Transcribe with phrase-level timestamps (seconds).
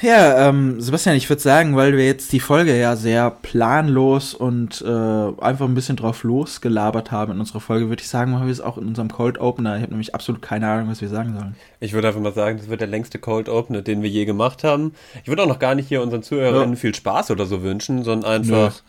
[0.00, 4.82] Ja, ähm, Sebastian, ich würde sagen, weil wir jetzt die Folge ja sehr planlos und
[4.82, 8.52] äh, einfach ein bisschen drauf losgelabert haben in unserer Folge, würde ich sagen, machen wir
[8.52, 9.76] es auch in unserem Cold Opener.
[9.76, 11.56] Ich habe nämlich absolut keine Ahnung, was wir sagen sollen.
[11.80, 14.64] Ich würde einfach mal sagen, das wird der längste Cold Opener, den wir je gemacht
[14.64, 14.94] haben.
[15.22, 16.76] Ich würde auch noch gar nicht hier unseren Zuhörern ja.
[16.76, 18.82] viel Spaß oder so wünschen, sondern einfach, ja.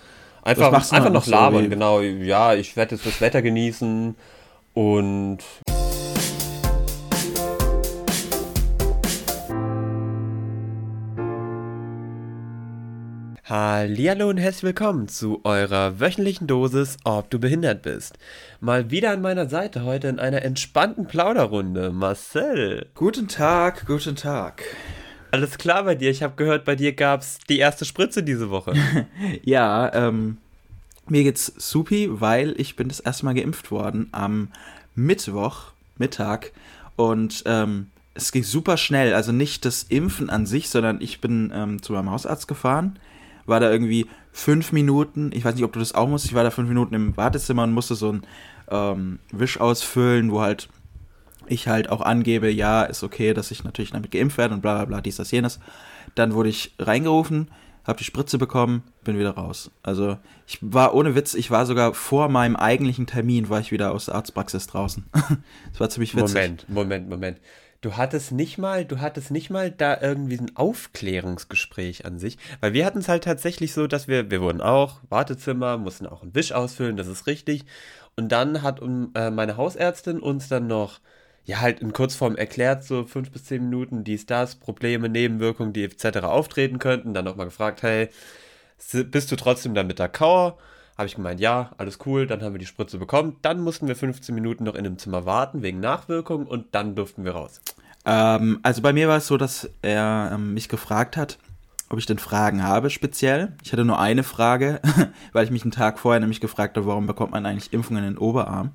[0.43, 2.01] einfach, einfach noch labern, so genau.
[2.01, 4.15] Ja, ich werde jetzt das Wetter genießen
[4.73, 5.39] und
[13.55, 18.17] Hallihallo und herzlich willkommen zu eurer wöchentlichen Dosis, ob du behindert bist.
[18.61, 21.91] Mal wieder an meiner Seite heute in einer entspannten Plauderrunde.
[21.91, 22.87] Marcel.
[22.95, 24.63] Guten Tag, guten Tag.
[25.29, 26.09] Alles klar bei dir?
[26.09, 28.73] Ich habe gehört, bei dir gab es die erste Spritze diese Woche.
[29.43, 30.39] ja, ähm,
[31.07, 34.47] mir geht's supi, weil ich bin das erste Mal geimpft worden am
[34.95, 36.53] Mittwoch, Mittag.
[36.95, 39.13] Und ähm, es ging super schnell.
[39.13, 42.97] Also nicht das Impfen an sich, sondern ich bin ähm, zu meinem Hausarzt gefahren
[43.45, 46.43] war da irgendwie fünf Minuten, ich weiß nicht, ob du das auch musst, ich war
[46.43, 48.21] da fünf Minuten im Wartezimmer und musste so ein
[48.69, 50.69] ähm, Wisch ausfüllen, wo halt
[51.47, 54.75] ich halt auch angebe, ja, ist okay, dass ich natürlich damit geimpft werde und bla
[54.75, 55.59] bla bla, dies, das, jenes.
[56.15, 57.49] Dann wurde ich reingerufen,
[57.83, 59.69] habe die Spritze bekommen, bin wieder raus.
[59.83, 63.91] Also ich war ohne Witz, ich war sogar vor meinem eigentlichen Termin, war ich wieder
[63.91, 65.05] aus der Arztpraxis draußen.
[65.11, 66.35] das war ziemlich witzig.
[66.35, 67.37] Moment, Moment, Moment
[67.83, 72.73] du hattest nicht mal, du hattest nicht mal da irgendwie ein Aufklärungsgespräch an sich, weil
[72.73, 76.33] wir hatten es halt tatsächlich so, dass wir, wir wurden auch Wartezimmer, mussten auch einen
[76.33, 77.65] Wisch ausfüllen, das ist richtig.
[78.15, 80.99] Und dann hat äh, meine Hausärztin uns dann noch,
[81.45, 85.83] ja, halt in Kurzform erklärt, so fünf bis zehn Minuten, dies, das, Probleme, Nebenwirkungen, die
[85.83, 86.19] etc.
[86.19, 87.13] auftreten könnten.
[87.13, 88.09] Dann nochmal gefragt, hey,
[88.91, 90.57] bist du trotzdem dann mit der Kauer?
[90.97, 93.37] Habe ich gemeint, ja, alles cool, dann haben wir die Spritze bekommen.
[93.41, 97.25] Dann mussten wir 15 Minuten noch in dem Zimmer warten wegen Nachwirkungen und dann durften
[97.25, 97.61] wir raus.
[98.05, 101.39] Ähm, also bei mir war es so, dass er ähm, mich gefragt hat,
[101.89, 103.53] ob ich denn Fragen habe speziell.
[103.63, 104.81] Ich hatte nur eine Frage,
[105.31, 108.13] weil ich mich einen Tag vorher nämlich gefragt habe, warum bekommt man eigentlich Impfungen in
[108.13, 108.71] den Oberarm?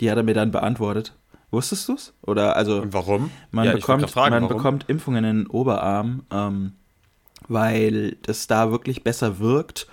[0.00, 1.14] Die hat er mir dann beantwortet.
[1.50, 2.12] Wusstest du es?
[2.22, 2.82] Oder also?
[2.82, 3.30] Und warum?
[3.52, 4.56] Man ja, bekommt, fragen, man warum?
[4.56, 6.72] bekommt Impfungen in den Oberarm, ähm,
[7.48, 9.86] weil das da wirklich besser wirkt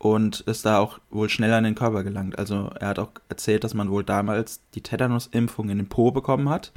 [0.00, 2.38] und es da auch wohl schneller in den Körper gelangt.
[2.38, 6.48] Also er hat auch erzählt, dass man wohl damals die Tetanus-Impfung in den Po bekommen
[6.48, 6.72] hat.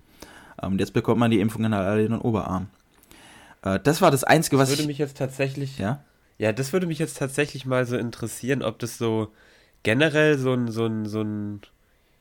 [0.62, 2.68] Und jetzt bekommt man die alle in den Oberarm.
[3.62, 4.70] Äh, das war das Einzige, was.
[4.70, 5.78] Das würde mich jetzt tatsächlich.
[5.78, 6.04] Ja?
[6.38, 9.30] Ja, das würde mich jetzt tatsächlich mal so interessieren, ob das so
[9.84, 11.62] generell so ein, so ein, so ein,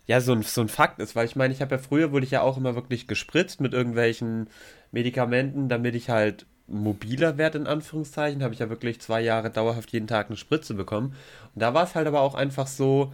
[0.07, 2.27] ja, so ein, so ein Fakt ist, weil ich meine, ich habe ja früher, wurde
[2.27, 4.49] ich ja auch immer wirklich gespritzt mit irgendwelchen
[4.93, 9.93] Medikamenten, damit ich halt mobiler werde, in Anführungszeichen, habe ich ja wirklich zwei Jahre dauerhaft
[9.93, 11.15] jeden Tag eine Spritze bekommen.
[11.55, 13.13] Und da war es halt aber auch einfach so,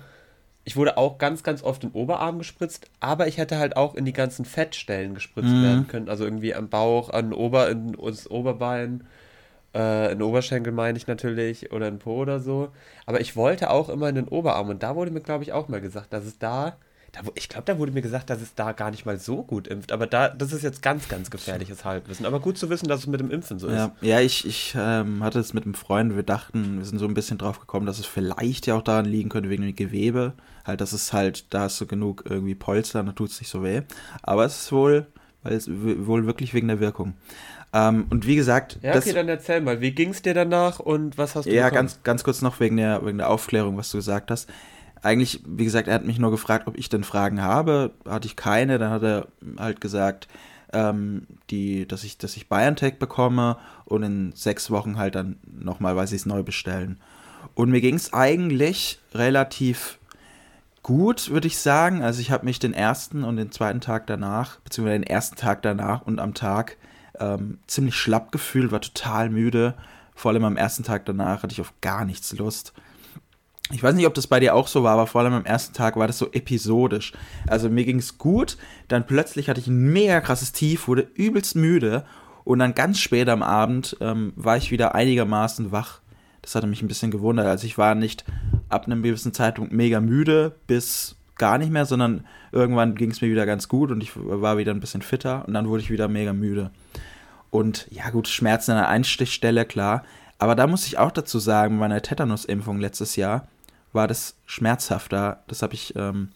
[0.64, 4.04] ich wurde auch ganz, ganz oft den Oberarm gespritzt, aber ich hätte halt auch in
[4.04, 5.62] die ganzen Fettstellen gespritzt mhm.
[5.62, 6.08] werden können.
[6.08, 9.04] Also irgendwie am Bauch, an Ober, in, ins Oberbein,
[9.74, 12.68] äh, in Oberschenkel meine ich natürlich, oder in Po oder so.
[13.06, 15.68] Aber ich wollte auch immer in den Oberarm und da wurde mir, glaube ich, auch
[15.68, 16.76] mal gesagt, dass es da
[17.12, 19.66] da, ich glaube, da wurde mir gesagt, dass es da gar nicht mal so gut
[19.66, 19.92] impft.
[19.92, 22.26] Aber da, das ist jetzt ganz, ganz gefährliches Halbwissen.
[22.26, 23.74] Aber gut zu wissen, dass es mit dem Impfen so ist.
[23.74, 26.16] Ja, ja ich, ich ähm, hatte es mit einem Freund.
[26.16, 29.06] Wir dachten, wir sind so ein bisschen drauf gekommen, dass es vielleicht ja auch daran
[29.06, 30.34] liegen könnte, wegen dem Gewebe.
[30.66, 33.62] Halt, dass es halt, da hast du genug irgendwie Polster, da tut es nicht so
[33.62, 33.82] weh.
[34.22, 35.06] Aber es ist wohl,
[35.42, 37.14] weil es wohl wirklich wegen der Wirkung.
[37.72, 38.78] Ähm, und wie gesagt.
[38.82, 41.70] Ja, okay, dann erzähl mal, wie ging es dir danach und was hast du Ja,
[41.70, 44.48] ganz, ganz kurz noch wegen der, wegen der Aufklärung, was du gesagt hast
[45.02, 47.92] eigentlich, wie gesagt, er hat mich nur gefragt, ob ich denn Fragen habe.
[48.06, 48.78] Hatte ich keine.
[48.78, 49.28] Dann hat er
[49.58, 50.28] halt gesagt,
[50.72, 55.96] ähm, die, dass ich, dass ich BioNTech bekomme und in sechs Wochen halt dann nochmal,
[55.96, 56.98] weil sie es neu bestellen.
[57.54, 59.98] Und mir ging es eigentlich relativ
[60.82, 62.02] gut, würde ich sagen.
[62.02, 65.62] Also ich habe mich den ersten und den zweiten Tag danach, beziehungsweise den ersten Tag
[65.62, 66.76] danach und am Tag
[67.18, 69.74] ähm, ziemlich schlapp gefühlt, war total müde.
[70.14, 72.72] Vor allem am ersten Tag danach hatte ich auf gar nichts Lust.
[73.70, 75.74] Ich weiß nicht, ob das bei dir auch so war, aber vor allem am ersten
[75.74, 77.12] Tag war das so episodisch.
[77.46, 78.56] Also mir ging es gut,
[78.88, 82.04] dann plötzlich hatte ich ein mega krasses Tief, wurde übelst müde
[82.44, 86.00] und dann ganz spät am Abend ähm, war ich wieder einigermaßen wach.
[86.40, 87.46] Das hatte mich ein bisschen gewundert.
[87.46, 88.24] Also ich war nicht
[88.70, 93.30] ab einem gewissen Zeitpunkt mega müde bis gar nicht mehr, sondern irgendwann ging es mir
[93.30, 96.08] wieder ganz gut und ich war wieder ein bisschen fitter und dann wurde ich wieder
[96.08, 96.70] mega müde.
[97.50, 100.04] Und ja gut, Schmerzen an der Einstichstelle, klar.
[100.38, 103.48] Aber da muss ich auch dazu sagen, bei meiner Tetanus-Impfung letztes Jahr,
[103.92, 105.42] war das schmerzhafter.
[105.46, 106.30] Das habe ich ähm,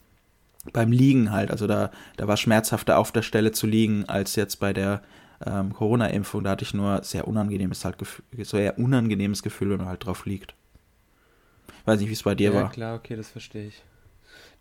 [0.72, 1.50] beim Liegen halt.
[1.50, 5.02] Also da, da war schmerzhafter auf der Stelle zu liegen, als jetzt bei der
[5.44, 6.44] ähm, Corona-Impfung.
[6.44, 7.96] Da hatte ich nur sehr unangenehmes halt
[8.42, 10.54] so eher unangenehmes Gefühl, wenn man halt drauf liegt.
[11.84, 12.62] Weiß nicht, wie es bei dir ja, war.
[12.64, 13.82] Ja, klar, okay, das verstehe ich.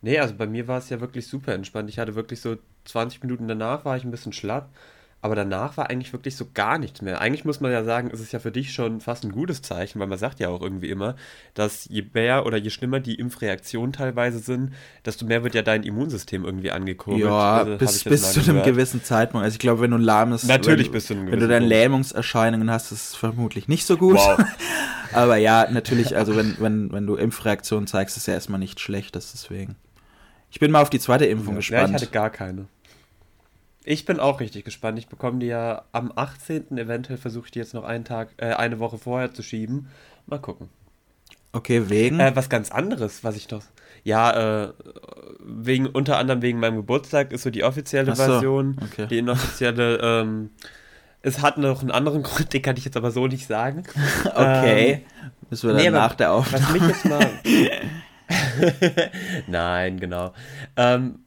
[0.00, 1.88] Nee, also bei mir war es ja wirklich super entspannt.
[1.88, 4.70] Ich hatte wirklich so 20 Minuten danach war ich ein bisschen schlapp,
[5.24, 7.20] Aber danach war eigentlich wirklich so gar nichts mehr.
[7.20, 10.00] Eigentlich muss man ja sagen, es ist ja für dich schon fast ein gutes Zeichen,
[10.00, 11.14] weil man sagt ja auch irgendwie immer,
[11.54, 14.72] dass je mehr oder je schlimmer die Impfreaktionen teilweise sind,
[15.06, 17.24] desto mehr wird ja dein Immunsystem irgendwie angekurbelt.
[17.24, 19.44] Ja, also, bis, bis zu einem gewissen Zeitpunkt.
[19.44, 20.42] Also ich glaube, wenn du ein lahmes...
[20.42, 24.16] Natürlich wenn, bist du Wenn du dann Lähmungserscheinungen hast, ist es vermutlich nicht so gut.
[24.16, 24.44] Wow.
[25.12, 29.14] Aber ja, natürlich, also wenn, wenn, wenn du Impfreaktionen zeigst, ist ja erstmal nicht schlecht,
[29.14, 29.76] das deswegen.
[30.50, 31.90] Ich bin mal auf die zweite Impfung ja, gespannt.
[31.90, 32.66] Ja, ich hatte gar keine.
[33.84, 34.98] Ich bin auch richtig gespannt.
[34.98, 36.76] Ich bekomme die ja am 18.
[36.78, 39.88] Eventuell versuche ich die jetzt noch einen Tag, äh, eine Woche vorher zu schieben.
[40.26, 40.68] Mal gucken.
[41.52, 42.20] Okay, wegen?
[42.20, 43.62] Äh, was ganz anderes, was ich noch.
[44.04, 44.72] Ja, äh,
[45.40, 48.76] wegen, unter anderem wegen meinem Geburtstag ist so die offizielle so, Version.
[48.82, 49.06] Okay.
[49.08, 50.50] Die inoffizielle, ähm,
[51.20, 53.84] es hat noch einen anderen Grund, den kann ich jetzt aber so nicht sagen.
[54.24, 54.92] okay.
[54.92, 55.00] Ähm,
[55.50, 56.64] Müssen wir dann nee, nach der Aufnahme.
[56.64, 57.30] Was mich jetzt mal.
[59.46, 60.32] Nein, genau.
[60.76, 61.18] Ähm,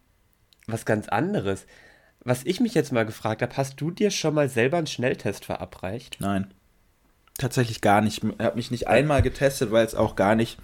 [0.67, 1.67] was ganz anderes.
[2.25, 5.45] Was ich mich jetzt mal gefragt habe, hast du dir schon mal selber einen Schnelltest
[5.45, 6.17] verabreicht?
[6.19, 6.47] Nein.
[7.37, 8.23] Tatsächlich gar nicht.
[8.23, 10.57] Ich habe mich nicht einmal getestet, weil es auch gar nicht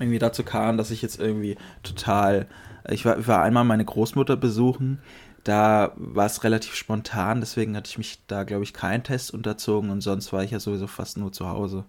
[0.00, 2.46] irgendwie dazu kam, dass ich jetzt irgendwie total.
[2.88, 5.00] Ich war, ich war einmal meine Großmutter besuchen.
[5.44, 9.90] Da war es relativ spontan, deswegen hatte ich mich da, glaube ich, keinen Test unterzogen
[9.90, 11.84] und sonst war ich ja sowieso fast nur zu Hause.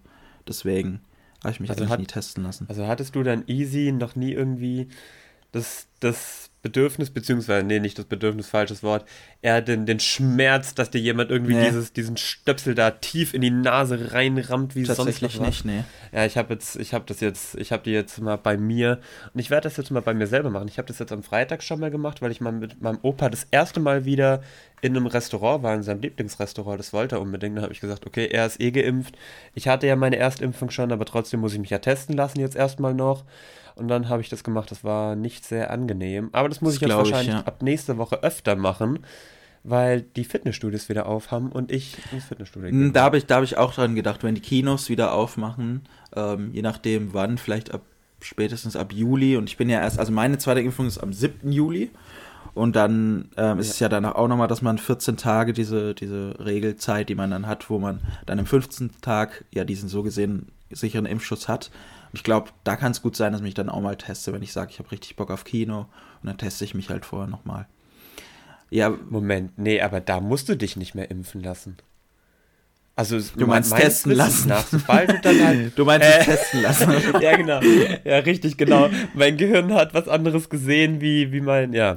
[0.46, 1.00] Deswegen
[1.42, 2.66] habe ich mich also hat, nie testen lassen.
[2.68, 4.88] Also hattest du dann easy noch nie irgendwie
[5.52, 9.04] das, das Bedürfnis, beziehungsweise, nee, nicht das Bedürfnis, falsches Wort,
[9.42, 11.64] eher den, den Schmerz, dass dir jemand irgendwie nee.
[11.64, 15.84] dieses, diesen Stöpsel da tief in die Nase reinrammt, wie sonst noch nicht, nee.
[16.12, 19.00] Ja, ich habe jetzt, ich habe das jetzt, ich habe die jetzt mal bei mir
[19.32, 20.68] und ich werde das jetzt mal bei mir selber machen.
[20.68, 23.30] Ich habe das jetzt am Freitag schon mal gemacht, weil ich mal mit meinem Opa
[23.30, 24.42] das erste Mal wieder
[24.82, 27.58] in einem Restaurant war, in seinem Lieblingsrestaurant, das wollte er unbedingt.
[27.58, 29.16] Da habe ich gesagt, okay, er ist eh geimpft.
[29.54, 32.56] Ich hatte ja meine Erstimpfung schon, aber trotzdem muss ich mich ja testen lassen jetzt
[32.56, 33.24] erstmal noch.
[33.80, 34.70] Und dann habe ich das gemacht.
[34.70, 36.28] Das war nicht sehr angenehm.
[36.32, 37.46] Aber das muss das ich jetzt wahrscheinlich ich, ja.
[37.46, 39.00] ab nächste Woche öfter machen,
[39.64, 42.92] weil die Fitnessstudios wieder aufhaben und ich ins Fitnessstudio gehe.
[42.92, 45.82] Da habe ich, hab ich auch dran gedacht, wenn die Kinos wieder aufmachen,
[46.14, 47.82] ähm, je nachdem wann, vielleicht ab
[48.20, 49.36] spätestens ab Juli.
[49.36, 51.50] Und ich bin ja erst, also meine zweite Impfung ist am 7.
[51.50, 51.90] Juli.
[52.52, 53.72] Und dann ähm, ist ja.
[53.72, 57.46] es ja danach auch nochmal, dass man 14 Tage diese, diese Regelzeit, die man dann
[57.46, 58.90] hat, wo man dann im 15.
[59.00, 61.70] Tag ja diesen so gesehen sicheren Impfschutz hat.
[62.12, 64.42] Ich glaube, da kann es gut sein, dass ich mich dann auch mal teste, wenn
[64.42, 65.86] ich sage, ich habe richtig Bock auf Kino
[66.22, 67.66] und dann teste ich mich halt vorher nochmal.
[68.70, 68.90] Ja.
[69.08, 71.76] Moment, nee, aber da musst du dich nicht mehr impfen lassen.
[73.00, 74.50] Also du meinst testen lassen.
[74.50, 76.92] Nach, sobald du dann halt, du meinst äh, testen lassen.
[77.22, 77.58] ja, genau.
[78.04, 78.90] Ja, richtig, genau.
[79.14, 81.96] Mein Gehirn hat was anderes gesehen, wie, wie mein, ja.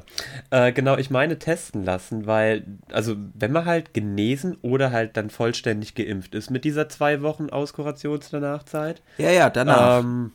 [0.49, 5.29] Äh, genau, ich meine testen lassen, weil, also wenn man halt genesen oder halt dann
[5.29, 9.01] vollständig geimpft ist mit dieser zwei Wochen Auskurations danachzeit.
[9.17, 9.99] Ja, ja, danach.
[9.99, 10.31] Ähm,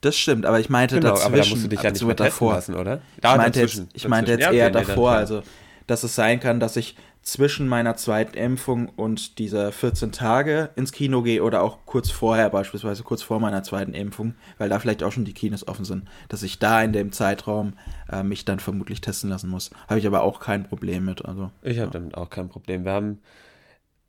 [0.00, 1.26] das stimmt, aber ich meinte genau, dazwischen.
[1.26, 2.54] Aber da musst du dich ja nicht mehr davor.
[2.54, 3.02] lassen, oder?
[3.20, 5.42] Da ich meinte jetzt, ich meinte jetzt ja, okay, eher nee, davor, also
[5.86, 10.92] dass es sein kann, dass ich zwischen meiner zweiten Impfung und dieser 14 Tage ins
[10.92, 15.02] Kino gehe oder auch kurz vorher, beispielsweise kurz vor meiner zweiten Impfung, weil da vielleicht
[15.02, 17.72] auch schon die Kinos offen sind, dass ich da in dem Zeitraum
[18.12, 19.70] äh, mich dann vermutlich testen lassen muss.
[19.88, 21.24] Habe ich aber auch kein Problem mit.
[21.24, 21.92] Also, ich habe ja.
[21.92, 22.84] damit auch kein Problem.
[22.84, 23.20] Wir haben,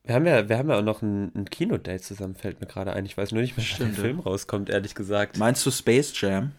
[0.04, 2.92] wir haben ja, wir haben ja auch noch ein, ein Kinodate zusammen, fällt mir gerade
[2.92, 3.06] ein.
[3.06, 5.38] Ich weiß nur nicht, wann der Film rauskommt, ehrlich gesagt.
[5.38, 6.52] Meinst du Space Jam?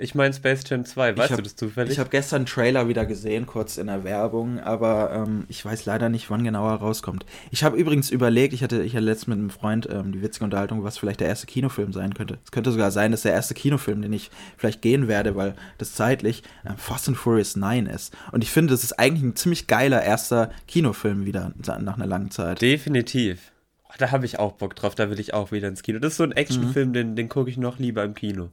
[0.00, 1.92] Ich meine Space Jam 2, weißt hab, du das zufällig?
[1.92, 5.84] Ich habe gestern einen Trailer wieder gesehen, kurz in der Werbung, aber ähm, ich weiß
[5.84, 7.26] leider nicht, wann genauer rauskommt.
[7.50, 10.44] Ich habe übrigens überlegt, ich hatte, ich hatte letztens mit einem Freund ähm, die witzige
[10.44, 12.38] Unterhaltung, was vielleicht der erste Kinofilm sein könnte.
[12.44, 15.92] Es könnte sogar sein, dass der erste Kinofilm, den ich vielleicht gehen werde, weil das
[15.92, 18.16] zeitlich ähm, Fast and Furious 9 ist.
[18.32, 22.30] Und ich finde, das ist eigentlich ein ziemlich geiler erster Kinofilm wieder nach einer langen
[22.30, 22.62] Zeit.
[22.62, 23.52] Definitiv.
[23.98, 25.98] Da habe ich auch Bock drauf, da will ich auch wieder ins Kino.
[25.98, 26.92] Das ist so ein Actionfilm, mhm.
[26.94, 28.48] den, den gucke ich noch lieber im Kino.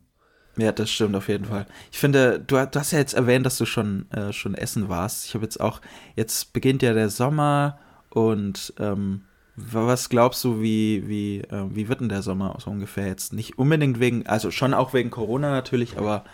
[0.57, 1.67] Ja, das stimmt auf jeden Fall.
[1.91, 5.25] Ich finde, du, du hast ja jetzt erwähnt, dass du schon, äh, schon essen warst.
[5.27, 5.81] Ich habe jetzt auch,
[6.15, 7.77] jetzt beginnt ja der Sommer
[8.09, 9.21] und ähm,
[9.55, 13.33] was glaubst du, wie, wie, äh, wie wird denn der Sommer so ungefähr jetzt?
[13.33, 16.25] Nicht unbedingt wegen, also schon auch wegen Corona natürlich, aber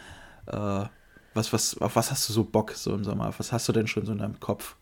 [0.45, 0.85] äh,
[1.33, 3.33] was, was, auf was hast du so Bock so im Sommer?
[3.37, 4.75] Was hast du denn schon so in deinem Kopf?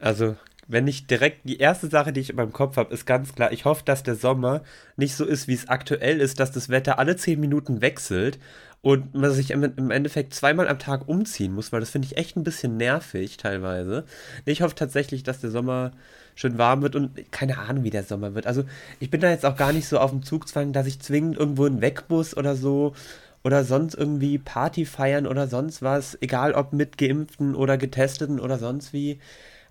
[0.00, 0.36] Also
[0.68, 3.52] wenn ich direkt, die erste Sache, die ich in meinem Kopf habe, ist ganz klar,
[3.52, 4.62] ich hoffe, dass der Sommer
[4.96, 8.38] nicht so ist, wie es aktuell ist, dass das Wetter alle zehn Minuten wechselt
[8.82, 12.36] und man sich im Endeffekt zweimal am Tag umziehen muss, weil das finde ich echt
[12.36, 14.04] ein bisschen nervig teilweise.
[14.44, 15.92] Ich hoffe tatsächlich, dass der Sommer
[16.34, 18.46] schön warm wird und keine Ahnung, wie der Sommer wird.
[18.46, 18.64] Also
[19.00, 21.66] ich bin da jetzt auch gar nicht so auf dem Zugzwang, dass ich zwingend irgendwo
[21.66, 22.94] in weg muss oder so
[23.42, 28.58] oder sonst irgendwie Party feiern oder sonst was, egal ob mit Geimpften oder Getesteten oder
[28.58, 29.18] sonst wie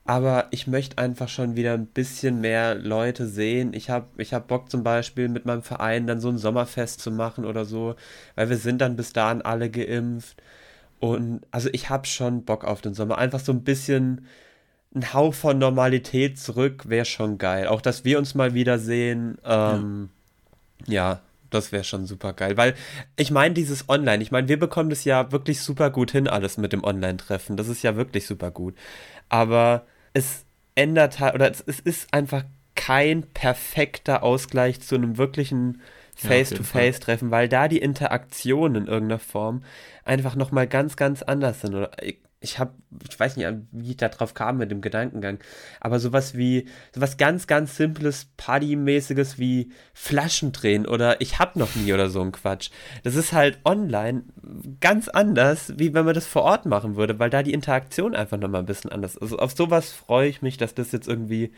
[0.05, 3.73] aber ich möchte einfach schon wieder ein bisschen mehr Leute sehen.
[3.73, 7.11] Ich habe ich hab Bock zum Beispiel mit meinem Verein dann so ein Sommerfest zu
[7.11, 7.95] machen oder so,
[8.35, 10.41] weil wir sind dann bis dahin alle geimpft.
[10.99, 13.17] Und also ich habe schon Bock auf den Sommer.
[13.17, 14.27] Einfach so ein bisschen
[14.95, 17.67] ein Hauch von Normalität zurück wäre schon geil.
[17.67, 19.39] Auch, dass wir uns mal wiedersehen.
[19.43, 20.09] Ähm,
[20.85, 20.93] ja.
[20.93, 21.19] ja,
[21.49, 22.57] das wäre schon super geil.
[22.57, 22.75] Weil
[23.17, 26.57] ich meine, dieses Online, ich meine, wir bekommen das ja wirklich super gut hin, alles
[26.57, 27.57] mit dem Online-Treffen.
[27.57, 28.75] Das ist ja wirklich super gut.
[29.29, 30.45] Aber es
[30.75, 35.81] ändert halt, oder es, es ist einfach kein perfekter Ausgleich zu einem wirklichen
[36.15, 39.63] Face-to-Face-Treffen, weil da die Interaktion in irgendeiner Form
[40.05, 41.75] einfach nochmal ganz, ganz anders sind.
[41.75, 42.71] Oder ich, ich habe,
[43.09, 45.39] ich weiß nicht, wie ich da drauf kam mit dem Gedankengang,
[45.81, 51.91] aber sowas wie, sowas ganz, ganz simples, Partymäßiges wie Flaschendrehen oder ich hab noch nie
[51.91, 52.69] oder so ein Quatsch.
[53.03, 54.23] Das ist halt online
[54.79, 58.37] ganz anders, wie wenn man das vor Ort machen würde, weil da die Interaktion einfach
[58.37, 59.21] nochmal ein bisschen anders ist.
[59.21, 61.51] Also auf sowas freue ich mich, dass das jetzt irgendwie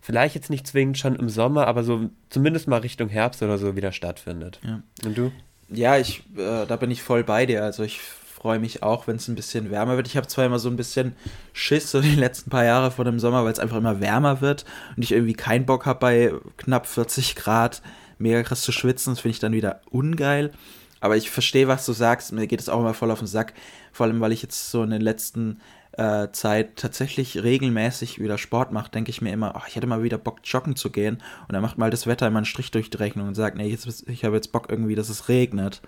[0.00, 3.74] vielleicht jetzt nicht zwingend schon im Sommer, aber so zumindest mal Richtung Herbst oder so
[3.74, 4.60] wieder stattfindet.
[4.64, 4.82] Ja.
[5.04, 5.32] Und du?
[5.70, 7.64] Ja, ich, äh, da bin ich voll bei dir.
[7.64, 8.00] Also ich
[8.38, 10.06] freue mich auch, wenn es ein bisschen wärmer wird.
[10.06, 11.16] Ich habe zwar immer so ein bisschen
[11.52, 14.64] Schiss so die letzten paar Jahre vor dem Sommer, weil es einfach immer wärmer wird
[14.96, 17.82] und ich irgendwie keinen Bock habe bei knapp 40 Grad
[18.18, 19.12] mega krass zu schwitzen.
[19.12, 20.52] Das finde ich dann wieder ungeil.
[21.00, 22.32] Aber ich verstehe, was du sagst.
[22.32, 23.54] Mir geht es auch immer voll auf den Sack.
[23.92, 25.60] Vor allem, weil ich jetzt so in den letzten
[25.92, 30.02] äh, Zeit tatsächlich regelmäßig wieder Sport mache, denke ich mir immer, ach, ich hätte mal
[30.02, 31.22] wieder Bock, joggen zu gehen.
[31.46, 33.68] Und dann macht mal das Wetter immer einen Strich durch die Rechnung und sagt, nee,
[33.68, 35.82] jetzt, ich habe jetzt Bock irgendwie, dass es regnet.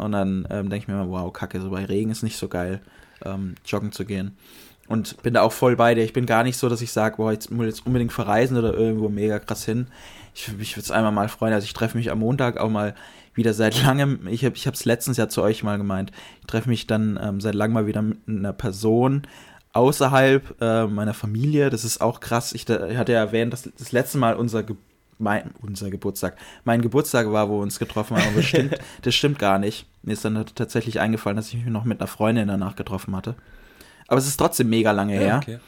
[0.00, 2.48] Und dann ähm, denke ich mir immer, wow, kacke, so bei Regen ist nicht so
[2.48, 2.80] geil,
[3.24, 4.36] ähm, joggen zu gehen.
[4.88, 6.02] Und bin da auch voll bei dir.
[6.02, 8.56] Ich bin gar nicht so, dass ich sage, boah, jetzt muss ich jetzt unbedingt verreisen
[8.56, 9.86] oder irgendwo mega krass hin.
[10.34, 11.52] Ich, ich würde es einmal mal freuen.
[11.52, 12.94] Also ich treffe mich am Montag auch mal
[13.34, 16.86] wieder seit langem, ich habe es letztens ja zu euch mal gemeint, ich treffe mich
[16.86, 19.22] dann ähm, seit langem mal wieder mit einer Person
[19.72, 21.70] außerhalb äh, meiner Familie.
[21.70, 22.52] Das ist auch krass.
[22.52, 24.76] Ich, ich hatte ja erwähnt, dass das letzte Mal unser, Ge
[25.20, 28.28] mein, unser Geburtstag, mein Geburtstag war, wo wir uns getroffen haben.
[28.28, 29.86] Aber das stimmt, das stimmt gar nicht.
[30.02, 33.34] Mir ist dann tatsächlich eingefallen, dass ich mich noch mit einer Freundin danach getroffen hatte.
[34.08, 35.40] Aber es ist trotzdem mega lange ja, her.
[35.42, 35.58] Okay.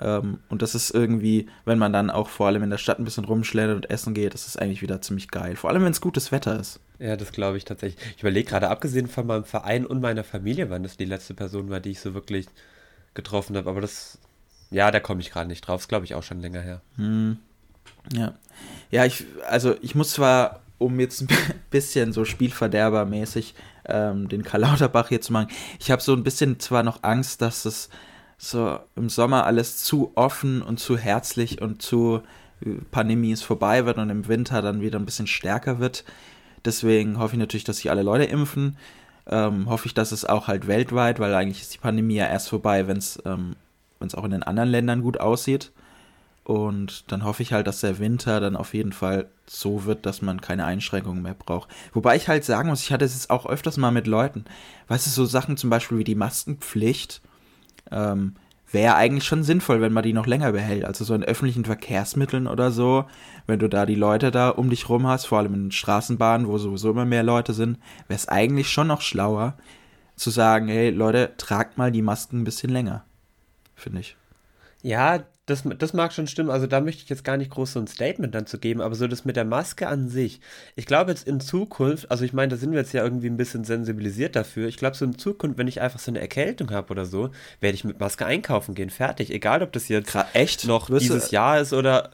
[0.00, 3.04] Ähm, und das ist irgendwie, wenn man dann auch vor allem in der Stadt ein
[3.04, 5.56] bisschen rumschlägt und essen geht, das ist eigentlich wieder ziemlich geil.
[5.56, 6.80] Vor allem, wenn es gutes Wetter ist.
[6.98, 8.04] Ja, das glaube ich tatsächlich.
[8.16, 11.70] Ich überlege gerade, abgesehen von meinem Verein und meiner Familie, wann das die letzte Person
[11.70, 12.46] war, die ich so wirklich
[13.14, 13.68] getroffen habe.
[13.68, 14.18] Aber das,
[14.70, 15.80] ja, da komme ich gerade nicht drauf.
[15.80, 16.80] Das glaube ich auch schon länger her.
[16.96, 17.38] Hm.
[18.12, 18.34] Ja.
[18.90, 21.28] Ja, ich, also ich muss zwar, um jetzt ein
[21.70, 23.54] bisschen so Spielverderbermäßig
[23.86, 25.48] ähm, den Karl Lauterbach hier zu machen,
[25.78, 27.88] ich habe so ein bisschen zwar noch Angst, dass es
[28.38, 32.22] so im Sommer alles zu offen und zu herzlich und zu
[32.64, 36.04] äh, Pandemie ist vorbei wird und im Winter dann wieder ein bisschen stärker wird.
[36.64, 38.76] Deswegen hoffe ich natürlich, dass sich alle Leute impfen.
[39.26, 42.48] Ähm, hoffe ich, dass es auch halt weltweit, weil eigentlich ist die Pandemie ja erst
[42.48, 43.56] vorbei, wenn es ähm,
[44.00, 45.70] auch in den anderen Ländern gut aussieht.
[46.48, 50.22] Und dann hoffe ich halt, dass der Winter dann auf jeden Fall so wird, dass
[50.22, 51.68] man keine Einschränkungen mehr braucht.
[51.92, 54.46] Wobei ich halt sagen muss, ich hatte es jetzt auch öfters mal mit Leuten,
[54.86, 57.20] weißt du, so Sachen zum Beispiel wie die Maskenpflicht,
[57.90, 58.36] ähm,
[58.72, 60.86] wäre eigentlich schon sinnvoll, wenn man die noch länger behält.
[60.86, 63.04] Also so in öffentlichen Verkehrsmitteln oder so,
[63.46, 66.56] wenn du da die Leute da um dich rum hast, vor allem in Straßenbahnen, wo
[66.56, 69.58] sowieso immer mehr Leute sind, wäre es eigentlich schon noch schlauer
[70.16, 73.04] zu sagen, hey Leute, tragt mal die Masken ein bisschen länger.
[73.74, 74.16] Finde ich.
[74.80, 76.50] Ja, das, das mag schon stimmen.
[76.50, 78.94] Also da möchte ich jetzt gar nicht groß so ein Statement dann zu geben, aber
[78.94, 80.40] so das mit der Maske an sich.
[80.76, 83.36] Ich glaube jetzt in Zukunft, also ich meine, da sind wir jetzt ja irgendwie ein
[83.36, 84.68] bisschen sensibilisiert dafür.
[84.68, 87.74] Ich glaube so in Zukunft, wenn ich einfach so eine Erkältung habe oder so, werde
[87.74, 88.90] ich mit Maske einkaufen gehen.
[88.90, 89.30] Fertig.
[89.30, 92.10] Egal, ob das jetzt echt noch Wirst dieses Jahr ist oder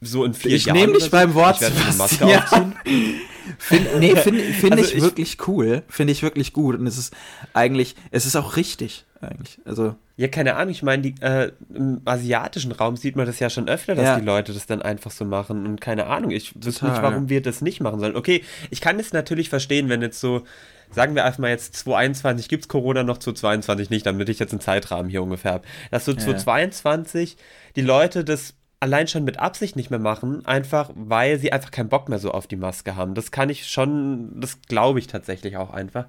[0.00, 0.76] so in vier ich Jahren.
[0.76, 1.56] Ich nehme dich beim Wort.
[1.56, 2.42] Ich werde eine Maske ja.
[2.42, 2.74] aufziehen.
[3.56, 5.82] Find, nee, finde find also ich, ich wirklich cool.
[5.88, 6.78] Finde ich wirklich gut.
[6.78, 7.14] Und es ist
[7.54, 9.58] eigentlich, es ist auch richtig, eigentlich.
[9.64, 9.94] Also.
[10.16, 10.70] Ja, keine Ahnung.
[10.70, 14.18] Ich meine, äh, im asiatischen Raum sieht man das ja schon öfter, dass ja.
[14.18, 15.64] die Leute das dann einfach so machen.
[15.64, 18.16] Und keine Ahnung, ich wüsste nicht, warum wir das nicht machen sollen.
[18.16, 20.42] Okay, ich kann es natürlich verstehen, wenn jetzt so,
[20.90, 24.52] sagen wir einfach mal jetzt 2021 gibt es Corona noch, 2022 nicht, damit ich jetzt
[24.52, 25.64] einen Zeitrahmen hier ungefähr habe.
[25.90, 26.18] Dass so ja.
[26.18, 27.36] 2022
[27.76, 31.88] die Leute das allein schon mit Absicht nicht mehr machen, einfach weil sie einfach keinen
[31.88, 33.14] Bock mehr so auf die Maske haben.
[33.14, 36.06] Das kann ich schon, das glaube ich tatsächlich auch einfach.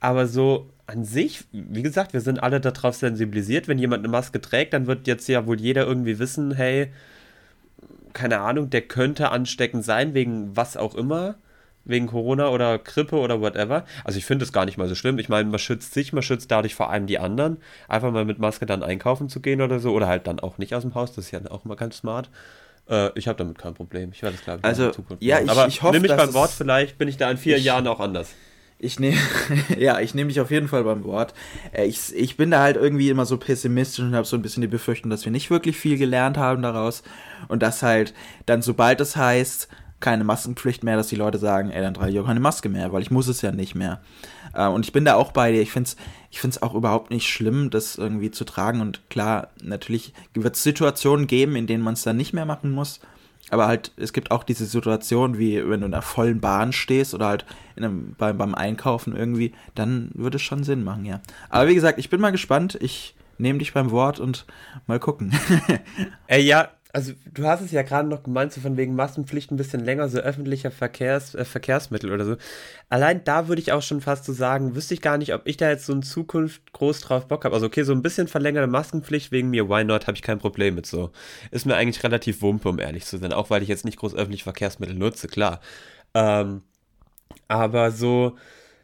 [0.00, 3.68] Aber so an sich, wie gesagt, wir sind alle darauf sensibilisiert.
[3.68, 6.92] Wenn jemand eine Maske trägt, dann wird jetzt ja wohl jeder irgendwie wissen, hey,
[8.12, 11.36] keine Ahnung, der könnte ansteckend sein, wegen was auch immer
[11.84, 13.84] wegen Corona oder Grippe oder whatever.
[14.04, 15.18] Also ich finde es gar nicht mal so schlimm.
[15.18, 17.58] Ich meine, man schützt sich, man schützt dadurch vor allem die anderen.
[17.88, 19.92] Einfach mal mit Maske dann einkaufen zu gehen oder so.
[19.92, 21.14] Oder halt dann auch nicht aus dem Haus.
[21.14, 22.30] Das ist ja auch immer ganz smart.
[22.88, 24.10] Äh, ich habe damit kein Problem.
[24.12, 26.14] Ich werde das, glaube ich, also, in Zukunft ja, ich, Aber ich hoffe, nimm mich
[26.14, 28.34] beim Wort, vielleicht bin ich da in vier ich, Jahren auch anders.
[28.78, 29.16] Ich nehme,
[29.78, 31.34] ja, ich nehme dich auf jeden Fall beim Wort.
[31.72, 34.62] Äh, ich, ich bin da halt irgendwie immer so pessimistisch und habe so ein bisschen
[34.62, 37.02] die Befürchtung, dass wir nicht wirklich viel gelernt haben daraus.
[37.48, 38.12] Und dass halt
[38.46, 39.68] dann, sobald es heißt,
[40.00, 42.92] keine Maskenpflicht mehr, dass die Leute sagen, ey, dann trage ich auch keine Maske mehr,
[42.92, 44.00] weil ich muss es ja nicht mehr.
[44.54, 45.62] Äh, und ich bin da auch bei dir.
[45.62, 45.96] Ich finde es
[46.30, 48.80] ich find's auch überhaupt nicht schlimm, das irgendwie zu tragen.
[48.80, 52.70] Und klar, natürlich wird es Situationen geben, in denen man es dann nicht mehr machen
[52.70, 53.00] muss.
[53.50, 57.14] Aber halt, es gibt auch diese Situation, wie wenn du in einer vollen Bahn stehst
[57.14, 57.44] oder halt
[57.76, 61.20] einem, beim, beim Einkaufen irgendwie, dann würde es schon Sinn machen, ja.
[61.48, 62.78] Aber wie gesagt, ich bin mal gespannt.
[62.80, 64.46] Ich nehme dich beim Wort und
[64.86, 65.32] mal gucken.
[66.28, 69.56] Ey, ja, also du hast es ja gerade noch gemeint, so von wegen Maskenpflicht ein
[69.56, 72.36] bisschen länger, so öffentlicher Verkehrs, äh, Verkehrsmittel oder so.
[72.88, 75.56] Allein da würde ich auch schon fast so sagen, wüsste ich gar nicht, ob ich
[75.56, 77.54] da jetzt so in Zukunft groß drauf Bock habe.
[77.54, 80.74] Also okay, so ein bisschen verlängerte Maskenpflicht wegen mir, why not, habe ich kein Problem
[80.74, 81.10] mit so.
[81.50, 84.14] Ist mir eigentlich relativ wumpe, um ehrlich zu sein, auch weil ich jetzt nicht groß
[84.14, 85.60] öffentliche Verkehrsmittel nutze, klar.
[86.14, 86.62] Ähm,
[87.48, 88.36] aber so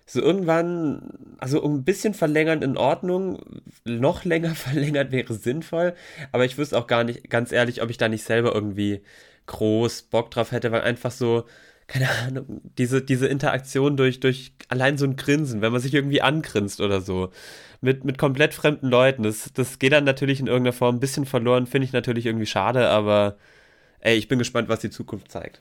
[0.06, 3.42] so irgendwann, also ein bisschen verlängern in Ordnung,
[3.84, 5.94] noch länger verlängert wäre sinnvoll,
[6.32, 9.02] aber ich wüsste auch gar nicht, ganz ehrlich, ob ich da nicht selber irgendwie
[9.46, 11.44] groß Bock drauf hätte, weil einfach so,
[11.88, 16.22] keine Ahnung, diese, diese Interaktion durch, durch allein so ein Grinsen, wenn man sich irgendwie
[16.22, 17.30] angrinst oder so,
[17.80, 21.26] mit, mit komplett fremden Leuten, das, das geht dann natürlich in irgendeiner Form ein bisschen
[21.26, 23.36] verloren, finde ich natürlich irgendwie schade, aber
[24.00, 25.60] ey, ich bin gespannt, was die Zukunft zeigt.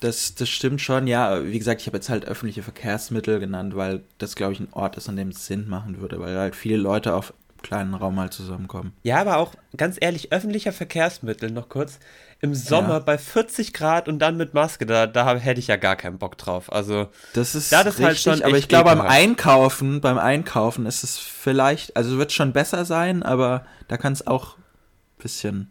[0.00, 1.42] Das, das stimmt schon, ja.
[1.44, 4.96] Wie gesagt, ich habe jetzt halt öffentliche Verkehrsmittel genannt, weil das, glaube ich, ein Ort
[4.96, 8.32] ist, an dem es Sinn machen würde, weil halt viele Leute auf kleinen Raum halt
[8.32, 8.92] zusammenkommen.
[9.02, 11.98] Ja, aber auch ganz ehrlich, öffentlicher Verkehrsmittel noch kurz.
[12.40, 12.98] Im Sommer ja.
[12.98, 16.36] bei 40 Grad und dann mit Maske, da, da hätte ich ja gar keinen Bock
[16.36, 16.70] drauf.
[16.70, 20.18] Also das ist da das halt richtig, halt schon aber ich glaube beim Einkaufen, beim
[20.18, 25.22] Einkaufen ist es vielleicht, also wird schon besser sein, aber da kann es auch ein
[25.22, 25.70] bisschen,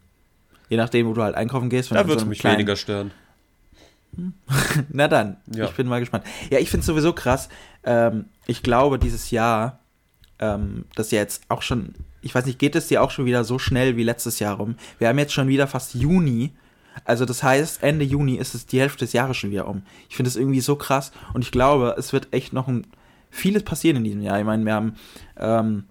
[0.67, 1.91] je nachdem, wo du halt einkaufen gehst.
[1.91, 3.11] da wird es so mich kleinen, weniger stören.
[4.89, 5.65] Na dann, ja.
[5.65, 6.25] ich bin mal gespannt.
[6.49, 7.49] Ja, ich finde es sowieso krass.
[7.83, 9.79] Ähm, ich glaube, dieses Jahr,
[10.39, 13.43] ähm, das ja jetzt auch schon, ich weiß nicht, geht es dir auch schon wieder
[13.43, 14.75] so schnell wie letztes Jahr rum?
[14.99, 16.53] Wir haben jetzt schon wieder fast Juni.
[17.03, 19.83] Also das heißt, Ende Juni ist es die Hälfte des Jahres schon wieder um.
[20.09, 22.87] Ich finde es irgendwie so krass und ich glaube, es wird echt noch ein,
[23.29, 24.39] vieles passieren in diesem Jahr.
[24.39, 24.95] Ich meine, wir haben
[25.37, 25.83] ähm,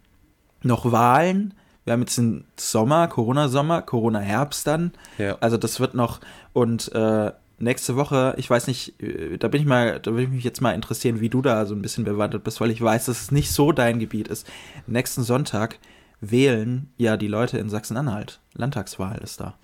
[0.62, 1.52] noch Wahlen,
[1.84, 4.92] wir haben jetzt den Sommer, Corona-Sommer, Corona-Herbst dann.
[5.18, 5.36] Ja.
[5.40, 6.20] Also das wird noch
[6.54, 10.28] und äh, nächste Woche, ich weiß nicht, äh, da bin ich mal, da würde ich
[10.28, 13.06] mich jetzt mal interessieren, wie du da so ein bisschen bewandert bist, weil ich weiß,
[13.06, 14.46] dass es nicht so dein Gebiet ist.
[14.86, 15.78] Nächsten Sonntag
[16.20, 18.40] wählen ja die Leute in Sachsen-Anhalt.
[18.54, 19.54] Landtagswahl ist da.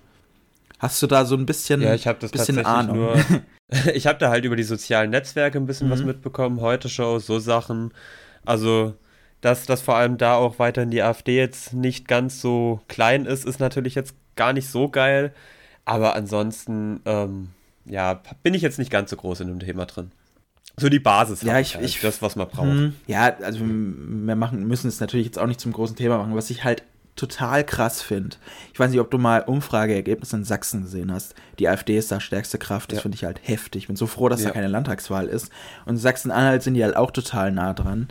[0.79, 2.97] Hast du da so ein bisschen, ja, ich habe das bisschen Ahnung?
[2.97, 3.15] Nur,
[3.93, 5.91] ich habe da halt über die sozialen Netzwerke ein bisschen mhm.
[5.91, 7.93] was mitbekommen, heute Show, so Sachen.
[8.45, 8.95] Also,
[9.41, 13.45] dass das vor allem da auch weiterhin die AfD jetzt nicht ganz so klein ist,
[13.45, 15.33] ist natürlich jetzt gar nicht so geil.
[15.85, 17.49] Aber ansonsten, ähm,
[17.85, 20.11] ja, bin ich jetzt nicht ganz so groß in dem Thema drin.
[20.77, 21.41] So die Basis.
[21.41, 22.67] Ja, ich, halt, ich, das, was man braucht.
[22.67, 26.35] Mh, ja, also wir machen, müssen es natürlich jetzt auch nicht zum großen Thema machen,
[26.35, 26.83] was ich halt
[27.15, 28.37] total krass finde.
[28.73, 31.35] Ich weiß nicht, ob du mal Umfrageergebnisse in Sachsen gesehen hast.
[31.59, 32.91] Die AfD ist da stärkste Kraft.
[32.91, 33.01] Das ja.
[33.01, 33.83] finde ich halt heftig.
[33.83, 34.47] Ich bin so froh, dass ja.
[34.47, 35.51] da keine Landtagswahl ist.
[35.85, 38.07] Und Sachsen-Anhalt sind die halt auch total nah dran.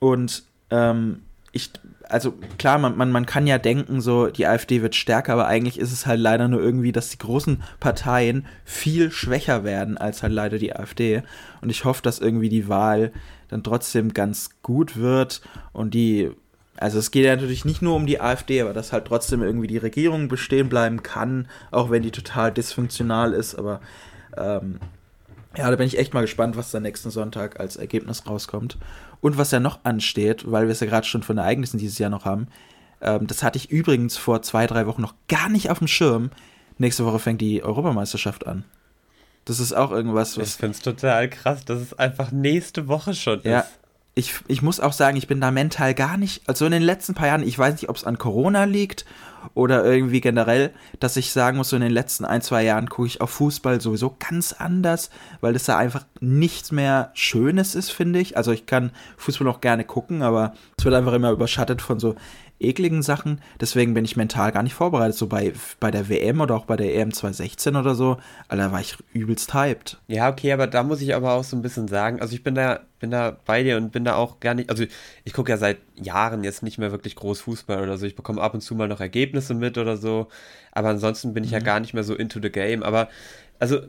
[0.00, 1.22] Und ähm,
[1.52, 1.70] ich,
[2.08, 5.78] also klar, man, man, man kann ja denken, so, die AfD wird stärker, aber eigentlich
[5.78, 10.32] ist es halt leider nur irgendwie, dass die großen Parteien viel schwächer werden als halt
[10.32, 11.22] leider die AfD.
[11.60, 13.12] Und ich hoffe, dass irgendwie die Wahl
[13.48, 15.40] dann trotzdem ganz gut wird
[15.72, 16.30] und die,
[16.76, 19.68] also es geht ja natürlich nicht nur um die AfD, aber dass halt trotzdem irgendwie
[19.68, 23.80] die Regierung bestehen bleiben kann, auch wenn die total dysfunktional ist, aber
[24.36, 24.78] ähm,
[25.56, 28.78] ja, da bin ich echt mal gespannt, was da nächsten Sonntag als Ergebnis rauskommt.
[29.20, 32.10] Und was ja noch ansteht, weil wir es ja gerade schon von Ereignissen dieses Jahr
[32.10, 32.48] noch haben,
[33.00, 36.30] ähm, das hatte ich übrigens vor zwei, drei Wochen noch gar nicht auf dem Schirm.
[36.78, 38.64] Nächste Woche fängt die Europameisterschaft an.
[39.46, 40.48] Das ist auch irgendwas, was.
[40.48, 43.78] Ich finde es total krass, dass es einfach nächste Woche schon ja, ist.
[44.18, 47.14] Ich, ich muss auch sagen, ich bin da mental gar nicht, also in den letzten
[47.14, 49.04] paar Jahren, ich weiß nicht, ob es an Corona liegt
[49.54, 53.08] oder irgendwie generell, dass ich sagen muss, so in den letzten ein, zwei Jahren gucke
[53.08, 58.18] ich auf Fußball sowieso ganz anders, weil das da einfach nichts mehr Schönes ist, finde
[58.18, 58.36] ich.
[58.38, 62.16] Also ich kann Fußball noch gerne gucken, aber es wird einfach immer überschattet von so
[62.60, 63.40] ekligen Sachen.
[63.60, 65.16] Deswegen bin ich mental gar nicht vorbereitet.
[65.16, 68.80] So bei, bei der WM oder auch bei der EM 2016 oder so, Alter, war
[68.80, 69.98] ich übelst hyped.
[70.08, 72.54] Ja, okay, aber da muss ich aber auch so ein bisschen sagen, also ich bin
[72.54, 74.84] da, bin da bei dir und bin da auch gar nicht, also
[75.24, 78.06] ich gucke ja seit Jahren jetzt nicht mehr wirklich groß Fußball oder so.
[78.06, 80.28] Ich bekomme ab und zu mal noch Ergebnisse mit oder so.
[80.72, 81.58] Aber ansonsten bin ich mhm.
[81.58, 82.82] ja gar nicht mehr so into the game.
[82.82, 83.08] Aber
[83.58, 83.80] also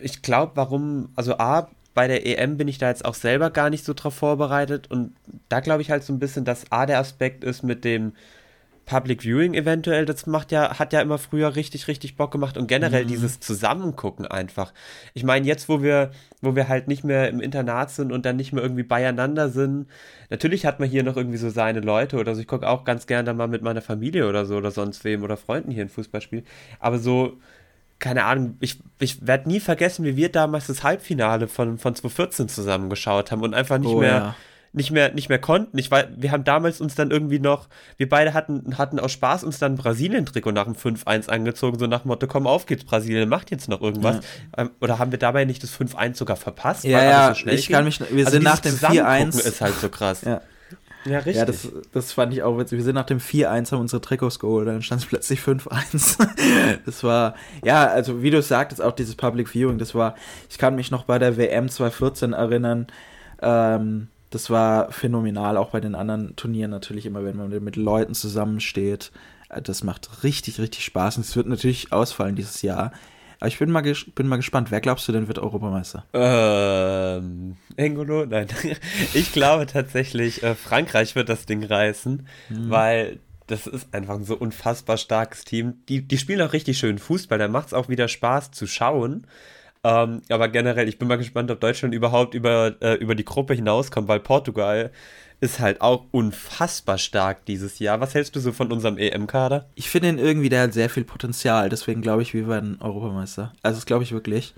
[0.00, 3.70] ich glaube, warum, also A, bei der EM bin ich da jetzt auch selber gar
[3.70, 5.16] nicht so drauf vorbereitet und
[5.48, 8.12] da glaube ich halt so ein bisschen, dass A der Aspekt ist mit dem
[8.86, 12.68] Public Viewing eventuell, das macht ja, hat ja immer früher richtig, richtig Bock gemacht und
[12.68, 13.08] generell mhm.
[13.08, 14.72] dieses Zusammengucken einfach.
[15.12, 18.36] Ich meine, jetzt, wo wir, wo wir halt nicht mehr im Internat sind und dann
[18.36, 19.88] nicht mehr irgendwie beieinander sind,
[20.30, 22.40] natürlich hat man hier noch irgendwie so seine Leute oder so.
[22.40, 25.24] Ich gucke auch ganz gerne dann mal mit meiner Familie oder so oder sonst wem
[25.24, 26.44] oder Freunden hier ein Fußballspiel.
[26.78, 27.38] Aber so,
[27.98, 32.48] keine Ahnung, ich, ich werde nie vergessen, wie wir damals das Halbfinale von, von 2014
[32.48, 34.10] zusammengeschaut haben und einfach nicht oh, mehr.
[34.10, 34.34] Ja.
[34.74, 35.78] Nicht mehr, nicht mehr konnten.
[35.78, 39.42] Ich war, wir haben damals uns dann irgendwie noch, wir beide hatten, hatten aus Spaß
[39.42, 42.84] uns dann ein Brasilien-Trikot nach dem 5-1 angezogen, so nach dem Motto, komm auf geht's,
[42.84, 44.16] Brasilien macht jetzt noch irgendwas.
[44.16, 44.64] Ja.
[44.64, 46.84] Ähm, oder haben wir dabei nicht das 5-1 sogar verpasst?
[46.84, 47.76] Ja, ja, so ich ging?
[47.76, 49.38] kann mich, wir also sind nach dem 4-1.
[49.38, 50.20] ist halt so krass.
[50.22, 50.42] Ja.
[51.04, 51.36] Ja, richtig.
[51.36, 52.78] Ja, das, das fand ich auch witzig.
[52.78, 56.26] Wir sind nach dem 4-1 haben unsere Trikots geholt, dann stand es plötzlich 5-1.
[56.84, 57.34] das war,
[57.64, 60.14] ja, also wie du sagtest, auch dieses Public Viewing, das war,
[60.50, 62.86] ich kann mich noch bei der WM 2014 erinnern,
[63.40, 68.14] ähm, das war phänomenal, auch bei den anderen Turnieren natürlich immer, wenn man mit Leuten
[68.14, 69.10] zusammensteht.
[69.48, 72.92] Äh, das macht richtig, richtig Spaß und es wird natürlich ausfallen dieses Jahr.
[73.40, 76.04] Aber ich bin mal, bin mal gespannt, wer glaubst du denn wird Europameister?
[76.12, 78.26] Ähm, Engolo?
[78.26, 78.48] Nein.
[79.14, 82.70] Ich glaube tatsächlich, äh, Frankreich wird das Ding reißen, mhm.
[82.70, 85.82] weil das ist einfach ein so unfassbar starkes Team.
[85.88, 89.26] Die, die spielen auch richtig schön Fußball, da macht es auch wieder Spaß zu schauen.
[89.88, 93.54] Ähm, aber generell, ich bin mal gespannt, ob Deutschland überhaupt über, äh, über die Gruppe
[93.54, 94.90] hinauskommt, weil Portugal
[95.40, 97.98] ist halt auch unfassbar stark dieses Jahr.
[97.98, 99.66] Was hältst du so von unserem EM-Kader?
[99.76, 101.70] Ich finde ihn irgendwie, der hat sehr viel Potenzial.
[101.70, 103.54] Deswegen glaube ich, wir werden Europameister.
[103.62, 104.54] Also das glaube ich wirklich.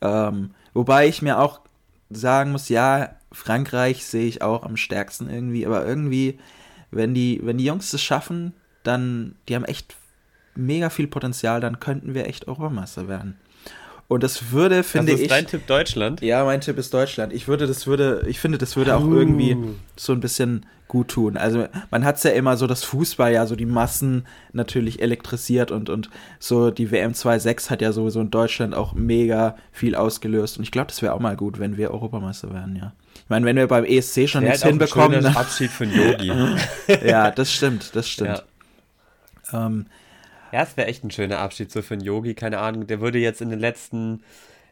[0.00, 1.60] Ähm, wobei ich mir auch
[2.10, 5.66] sagen muss, ja, Frankreich sehe ich auch am stärksten irgendwie.
[5.66, 6.40] Aber irgendwie,
[6.90, 9.94] wenn die, wenn die Jungs es schaffen, dann, die haben echt
[10.56, 13.38] mega viel Potenzial, dann könnten wir echt Europameister werden.
[14.08, 15.18] Und das würde, finde ich.
[15.18, 16.20] Das ist dein Tipp Deutschland?
[16.20, 17.32] Ja, mein Tipp ist Deutschland.
[17.32, 19.14] Ich würde, das würde, ich finde, das würde auch uh.
[19.14, 19.56] irgendwie
[19.96, 21.36] so ein bisschen gut tun.
[21.36, 25.70] Also man hat es ja immer so, das Fußball ja so die Massen natürlich elektrisiert
[25.70, 30.58] und, und so die WM 2.6 hat ja sowieso in Deutschland auch mega viel ausgelöst.
[30.58, 32.92] Und ich glaube, das wäre auch mal gut, wenn wir Europameister werden, ja.
[33.16, 35.24] Ich meine, wenn wir beim ESC schon nichts hinbekommen.
[35.24, 36.30] Ein Abschied für Yogi.
[37.06, 38.44] ja, das stimmt, das stimmt.
[39.52, 39.66] Ja.
[39.66, 39.86] Ähm,
[40.54, 42.86] ja, es wäre echt ein schöner Abschied so für einen Yogi, keine Ahnung.
[42.86, 44.22] Der würde jetzt in den letzten,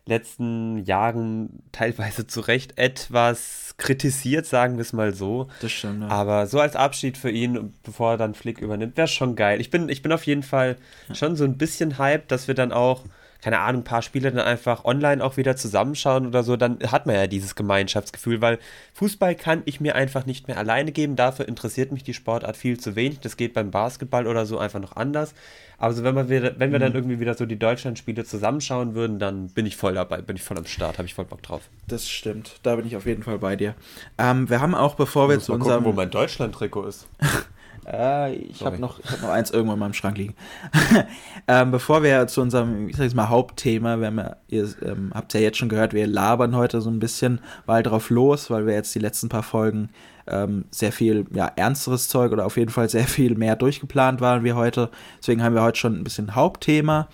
[0.07, 5.49] letzten Jahren teilweise zu Recht etwas kritisiert, sagen wir es mal so.
[5.61, 6.03] Das stimmt.
[6.03, 6.09] Ja.
[6.09, 9.61] Aber so als Abschied für ihn, bevor er dann Flick übernimmt, wäre schon geil.
[9.61, 10.77] Ich bin, ich bin auf jeden Fall
[11.13, 13.03] schon so ein bisschen hyped, dass wir dann auch
[13.43, 17.07] keine Ahnung, ein paar Spiele dann einfach online auch wieder zusammenschauen oder so, dann hat
[17.07, 18.61] man ja dieses Gemeinschaftsgefühl, weil
[18.95, 21.17] Fußball kann ich mir einfach nicht mehr alleine geben.
[21.17, 23.19] Dafür interessiert mich die Sportart viel zu wenig.
[23.19, 25.35] Das geht beim Basketball oder so einfach noch anders.
[25.77, 26.99] Aber so, wenn, wir, wieder, wenn wir dann mhm.
[26.99, 30.57] irgendwie wieder so die Deutschland-Spiele zusammenschauen würden, dann bin ich voll dabei, bin ich voll
[30.57, 31.63] am Start, habe ich voll Bock drauf.
[31.89, 33.75] Das stimmt, da bin ich auf jeden Fall bei dir.
[34.19, 35.83] Ähm, wir haben auch, bevor wir zu unserem...
[35.83, 37.09] Gucken, wo mein Deutschland-Trikot ist.
[37.87, 40.35] Äh, ich habe noch, hab noch eins irgendwo in meinem Schrank liegen.
[41.49, 45.11] ähm, bevor wir zu unserem, ich sag jetzt mal, Hauptthema, wir haben ja, ihr ähm,
[45.15, 48.67] habt ja jetzt schon gehört, wir labern heute so ein bisschen mal drauf los, weil
[48.67, 49.91] wir jetzt die letzten paar Folgen
[50.27, 54.45] ähm, sehr viel ja, ernsteres Zeug oder auf jeden Fall sehr viel mehr durchgeplant waren
[54.45, 54.91] wie heute.
[55.19, 57.09] Deswegen haben wir heute schon ein bisschen Hauptthema.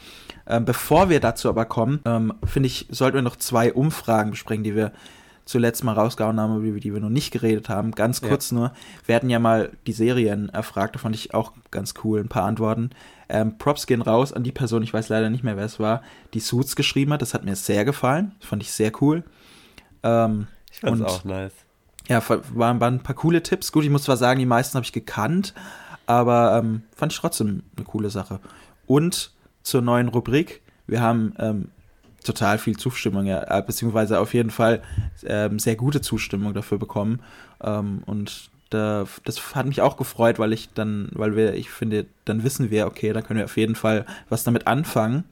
[0.47, 4.65] Ähm, bevor wir dazu aber kommen, ähm, finde ich, sollten wir noch zwei Umfragen besprechen,
[4.65, 4.93] die wir
[5.49, 7.93] zuletzt mal rausgehauen haben, über die wir noch nicht geredet haben.
[7.93, 8.57] Ganz kurz ja.
[8.57, 8.73] nur.
[9.07, 12.45] Wir hatten ja mal die Serien erfragt, da fand ich auch ganz cool, ein paar
[12.45, 12.91] Antworten.
[13.31, 16.03] Ähm, Props gehen raus an die Person, ich weiß leider nicht mehr, wer es war,
[16.35, 17.23] die Suits geschrieben hat.
[17.23, 18.33] Das hat mir sehr gefallen.
[18.41, 19.25] Das fand ich sehr cool.
[20.03, 21.53] Ähm, ich fand auch nice.
[22.09, 23.73] Ja, waren, waren ein paar coole Tipps.
[23.73, 25.55] Gut, ich muss zwar sagen, die meisten habe ich gekannt,
[26.05, 28.41] aber ähm, fand ich trotzdem eine coole Sache.
[28.87, 29.33] Und
[29.63, 30.63] zur neuen Rubrik.
[30.87, 31.71] Wir haben ähm,
[32.29, 34.83] total viel Zustimmung, ja, äh, beziehungsweise auf jeden Fall
[35.25, 37.21] ähm, sehr gute Zustimmung dafür bekommen.
[37.63, 42.07] Ähm, und da, das hat mich auch gefreut, weil ich dann, weil wir, ich finde,
[42.25, 45.25] dann wissen wir, okay, da können wir auf jeden Fall was damit anfangen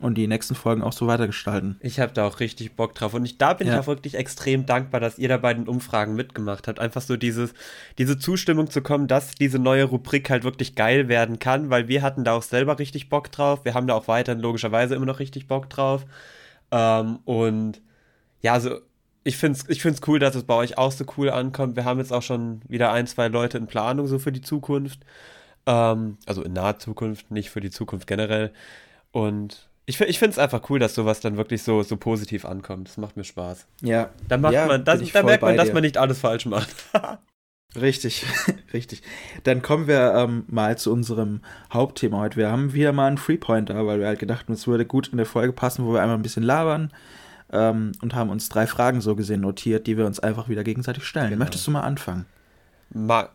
[0.00, 1.76] und die nächsten Folgen auch so weitergestalten.
[1.80, 3.74] Ich habe da auch richtig Bock drauf und ich, da bin ja.
[3.74, 6.78] ich auch wirklich extrem dankbar, dass ihr da bei den Umfragen mitgemacht habt.
[6.78, 7.52] Einfach so dieses,
[7.98, 12.02] diese Zustimmung zu kommen, dass diese neue Rubrik halt wirklich geil werden kann, weil wir
[12.02, 13.64] hatten da auch selber richtig Bock drauf.
[13.64, 16.06] Wir haben da auch weiterhin logischerweise immer noch richtig Bock drauf.
[16.70, 17.80] Ähm, und
[18.42, 18.80] ja, also
[19.24, 21.76] ich finde es ich find's cool, dass es bei euch auch so cool ankommt.
[21.76, 25.00] Wir haben jetzt auch schon wieder ein, zwei Leute in Planung so für die Zukunft.
[25.66, 28.52] Ähm, also in naher Zukunft, nicht für die Zukunft generell.
[29.12, 32.88] Und ich, ich finde es einfach cool, dass sowas dann wirklich so, so positiv ankommt.
[32.88, 33.66] Das macht mir Spaß.
[33.82, 34.10] Ja.
[34.28, 36.68] Dann macht ja, man, das, da merkt man, dass man nicht alles falsch macht.
[37.76, 38.24] Richtig,
[38.72, 39.02] richtig.
[39.44, 41.40] Dann kommen wir ähm, mal zu unserem
[41.72, 42.36] Hauptthema heute.
[42.36, 45.18] Wir haben wieder mal einen Freepointer, weil wir halt gedacht haben, es würde gut in
[45.18, 46.90] der Folge passen, wo wir einmal ein bisschen labern
[47.52, 51.04] ähm, und haben uns drei Fragen so gesehen notiert, die wir uns einfach wieder gegenseitig
[51.04, 51.30] stellen.
[51.30, 51.40] Genau.
[51.40, 52.24] Möchtest du mal anfangen?
[52.90, 53.28] Ma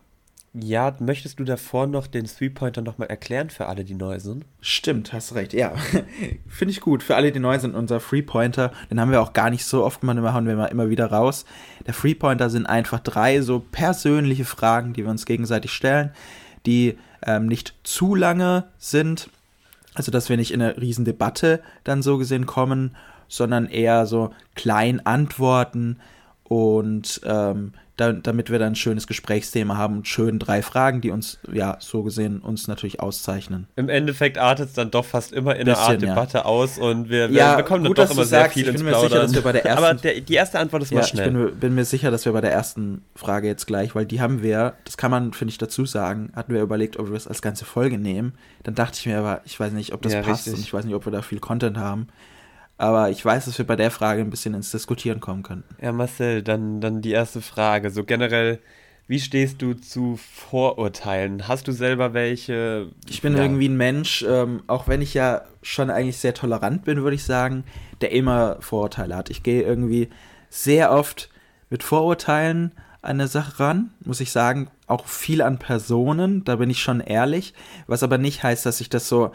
[0.54, 4.44] ja, möchtest du davor noch den Three-Pointer nochmal erklären für alle, die neu sind?
[4.60, 5.72] Stimmt, hast recht, ja.
[6.48, 7.02] Finde ich gut.
[7.02, 10.00] Für alle, die neu sind, unser Three-Pointer, den haben wir auch gar nicht so oft
[10.00, 11.44] gemacht, den hauen wir immer wieder raus.
[11.86, 16.10] Der Three-Pointer sind einfach drei so persönliche Fragen, die wir uns gegenseitig stellen,
[16.66, 19.30] die ähm, nicht zu lange sind,
[19.96, 22.94] Also, dass wir nicht in eine riesen Debatte dann so gesehen kommen,
[23.28, 25.98] sondern eher so klein antworten
[26.44, 31.10] und ähm, da, damit wir dann ein schönes Gesprächsthema haben und schön drei Fragen, die
[31.10, 33.68] uns, ja, so gesehen, uns natürlich auszeichnen.
[33.76, 36.44] Im Endeffekt artet es dann doch fast immer in einer Art Debatte ja.
[36.44, 39.10] aus und wir, wir ja, bekommen gut, dann doch immer sehr sagst, viel ins Plaudern.
[39.10, 41.28] Sicher, dass wir bei der ersten, Aber der, die erste Antwort ist ja, mal schnell.
[41.28, 44.20] Ich bin, bin, mir sicher, dass wir bei der ersten Frage jetzt gleich, weil die
[44.20, 47.28] haben wir, das kann man, finde ich, dazu sagen, hatten wir überlegt, ob wir es
[47.28, 48.32] als ganze Folge nehmen.
[48.64, 50.54] Dann dachte ich mir aber, ich weiß nicht, ob das passt richtig.
[50.54, 52.08] und ich weiß nicht, ob wir da viel Content haben.
[52.76, 55.76] Aber ich weiß, dass wir bei der Frage ein bisschen ins Diskutieren kommen könnten.
[55.80, 57.90] Ja, Marcel, dann, dann die erste Frage.
[57.90, 58.58] So generell,
[59.06, 61.46] wie stehst du zu Vorurteilen?
[61.46, 62.88] Hast du selber welche?
[63.08, 63.42] Ich bin ja.
[63.42, 67.24] irgendwie ein Mensch, ähm, auch wenn ich ja schon eigentlich sehr tolerant bin, würde ich
[67.24, 67.64] sagen,
[68.00, 69.30] der immer Vorurteile hat.
[69.30, 70.08] Ich gehe irgendwie
[70.48, 71.28] sehr oft
[71.70, 74.68] mit Vorurteilen an eine Sache ran, muss ich sagen.
[74.86, 77.54] Auch viel an Personen, da bin ich schon ehrlich.
[77.86, 79.32] Was aber nicht heißt, dass ich das so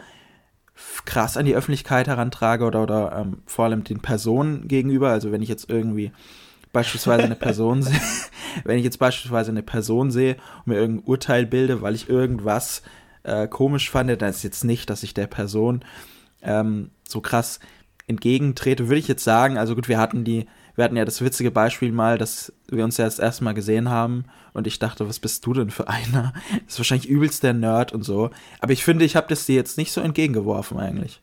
[1.04, 5.10] krass an die Öffentlichkeit herantrage oder, oder ähm, vor allem den Personen gegenüber.
[5.10, 6.12] Also wenn ich jetzt irgendwie
[6.72, 8.00] beispielsweise eine Person sehe,
[8.64, 12.82] wenn ich jetzt beispielsweise eine Person sehe und mir irgendein Urteil bilde, weil ich irgendwas
[13.22, 15.84] äh, komisch fand, dann ist jetzt nicht, dass ich der Person
[16.42, 17.60] ähm, so krass
[18.06, 19.58] entgegentrete, würde ich jetzt sagen.
[19.58, 22.96] Also gut, wir hatten die wir hatten ja das witzige Beispiel mal, dass wir uns
[22.96, 26.32] ja das erste Mal gesehen haben und ich dachte, was bist du denn für einer?
[26.64, 28.30] Das ist wahrscheinlich übelst der Nerd und so.
[28.60, 31.20] Aber ich finde, ich habe das dir jetzt nicht so entgegengeworfen eigentlich.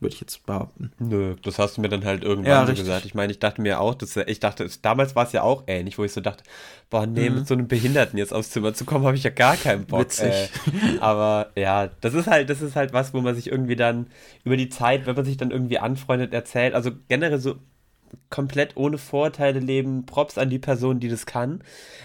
[0.00, 0.92] Würde ich jetzt behaupten.
[0.98, 3.04] Nö, das hast du mir dann halt irgendwann ja, so gesagt.
[3.04, 5.98] Ich meine, ich dachte mir auch, dass, ich dachte, damals war es ja auch ähnlich,
[5.98, 6.42] wo ich so dachte,
[6.88, 7.36] boah, nee, mhm.
[7.36, 10.00] mit so einem Behinderten jetzt aufs Zimmer zu kommen, habe ich ja gar keinen Bock.
[10.00, 10.32] Witzig.
[10.32, 14.06] Äh, aber ja, das ist halt, das ist halt was, wo man sich irgendwie dann
[14.42, 17.56] über die Zeit, wenn man sich dann irgendwie anfreundet, erzählt, also generell so
[18.30, 20.06] komplett ohne Vorteile leben.
[20.06, 21.62] Props an die Person, die das kann.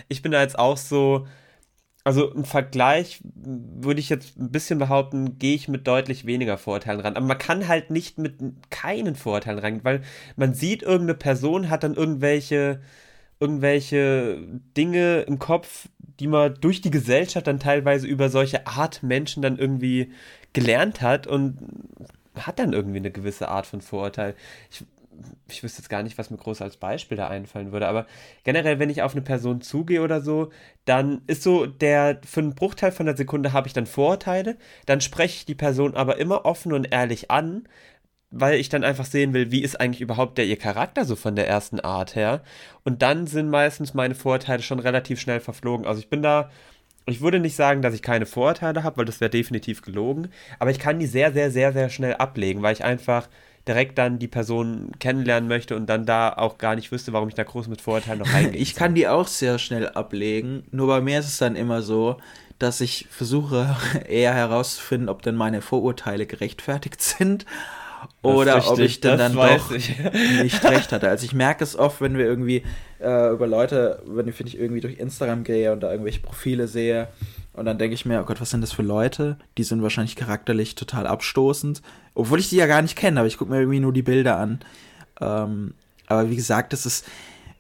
[0.08, 1.28] Ich bin da jetzt auch so,
[2.04, 7.00] also im Vergleich würde ich jetzt ein bisschen behaupten, gehe ich mit deutlich weniger Vorteilen
[7.00, 7.16] ran.
[7.16, 8.36] Aber man kann halt nicht mit
[8.70, 10.02] keinen Vorteilen ran, weil
[10.36, 12.82] man sieht, irgendeine Person hat dann irgendwelche,
[13.40, 14.38] irgendwelche
[14.78, 15.90] Dinge im Kopf,
[16.20, 20.12] die man durch die Gesellschaft dann teilweise über solche Art Menschen dann irgendwie
[20.54, 21.58] gelernt hat und
[22.36, 24.36] hat dann irgendwie eine gewisse Art von Vorurteil.
[24.70, 24.84] Ich
[25.50, 28.06] ich wüsste jetzt gar nicht, was mir groß als Beispiel da einfallen würde, aber
[28.44, 30.52] generell, wenn ich auf eine Person zugehe oder so,
[30.86, 35.02] dann ist so der, für einen Bruchteil von der Sekunde habe ich dann Vorurteile, dann
[35.02, 37.68] spreche ich die Person aber immer offen und ehrlich an,
[38.32, 41.36] weil ich dann einfach sehen will, wie ist eigentlich überhaupt der ihr Charakter so von
[41.36, 42.42] der ersten Art her.
[42.84, 45.86] Und dann sind meistens meine Vorurteile schon relativ schnell verflogen.
[45.86, 46.50] Also ich bin da,
[47.06, 50.72] ich würde nicht sagen, dass ich keine Vorurteile habe, weil das wäre definitiv gelogen, aber
[50.72, 53.30] ich kann die sehr, sehr, sehr, sehr schnell ablegen, weil ich einfach
[53.68, 57.36] direkt dann die Person kennenlernen möchte und dann da auch gar nicht wüsste, warum ich
[57.36, 58.62] da groß mit Vorurteilen noch reingehe.
[58.62, 62.18] ich kann die auch sehr schnell ablegen, nur bei mir ist es dann immer so,
[62.60, 63.76] dass ich versuche
[64.08, 67.46] eher herauszufinden, ob denn meine Vorurteile gerechtfertigt sind
[68.22, 69.96] oder richtig, ob ich denn dann doch ich.
[70.42, 71.10] nicht recht hatte.
[71.10, 72.64] Also ich merke es oft, wenn wir irgendwie
[73.00, 77.08] äh, über Leute, wenn ich, ich irgendwie durch Instagram gehe und da irgendwelche Profile sehe
[77.56, 79.38] und dann denke ich mir, oh Gott, was sind das für Leute?
[79.58, 81.82] Die sind wahrscheinlich charakterlich total abstoßend.
[82.14, 84.38] Obwohl ich die ja gar nicht kenne, aber ich gucke mir irgendwie nur die Bilder
[84.38, 84.60] an.
[85.22, 85.74] Ähm,
[86.08, 87.08] aber wie gesagt, das ist,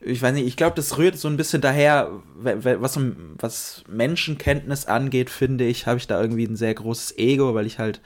[0.02, 3.00] ich weiß nicht, ich glaube, das rührt so ein bisschen daher, was,
[3.40, 7.80] was Menschenkenntnis angeht, finde ich, habe ich da irgendwie ein sehr großes Ego, weil ich
[7.80, 8.02] halt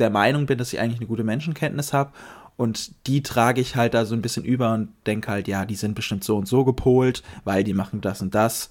[0.00, 2.12] der Meinung bin, dass ich eigentlich eine gute Menschenkenntnis habe.
[2.56, 5.74] Und die trage ich halt da so ein bisschen über und denke halt, ja, die
[5.76, 8.70] sind bestimmt so und so gepolt, weil die machen das und das.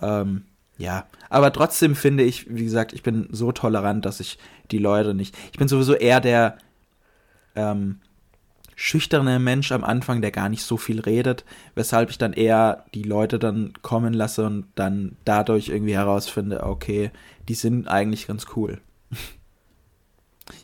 [0.00, 0.44] Ähm,
[0.78, 4.38] ja, aber trotzdem finde ich, wie gesagt, ich bin so tolerant, dass ich
[4.70, 5.36] die Leute nicht.
[5.52, 6.58] Ich bin sowieso eher der
[7.54, 8.00] ähm,
[8.76, 13.02] schüchterne Mensch am Anfang, der gar nicht so viel redet, weshalb ich dann eher die
[13.02, 17.10] Leute dann kommen lasse und dann dadurch irgendwie herausfinde, okay,
[17.48, 18.80] die sind eigentlich ganz cool.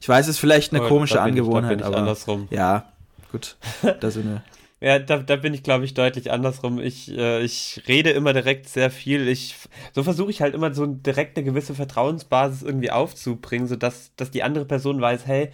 [0.01, 2.47] Ich weiß, es ist vielleicht eine komische Angewohnheit, ich, aber andersrum.
[2.51, 2.93] ja,
[3.33, 3.57] gut,
[4.01, 4.43] da sind wir.
[4.83, 6.81] Ja, da, da bin ich, glaube ich, deutlich andersrum.
[6.81, 9.29] Ich, äh, ich rede immer direkt sehr viel.
[9.29, 9.55] Ich,
[9.93, 14.43] so versuche ich halt immer so direkt eine gewisse Vertrauensbasis irgendwie aufzubringen, sodass dass die
[14.43, 15.51] andere Person weiß, hey,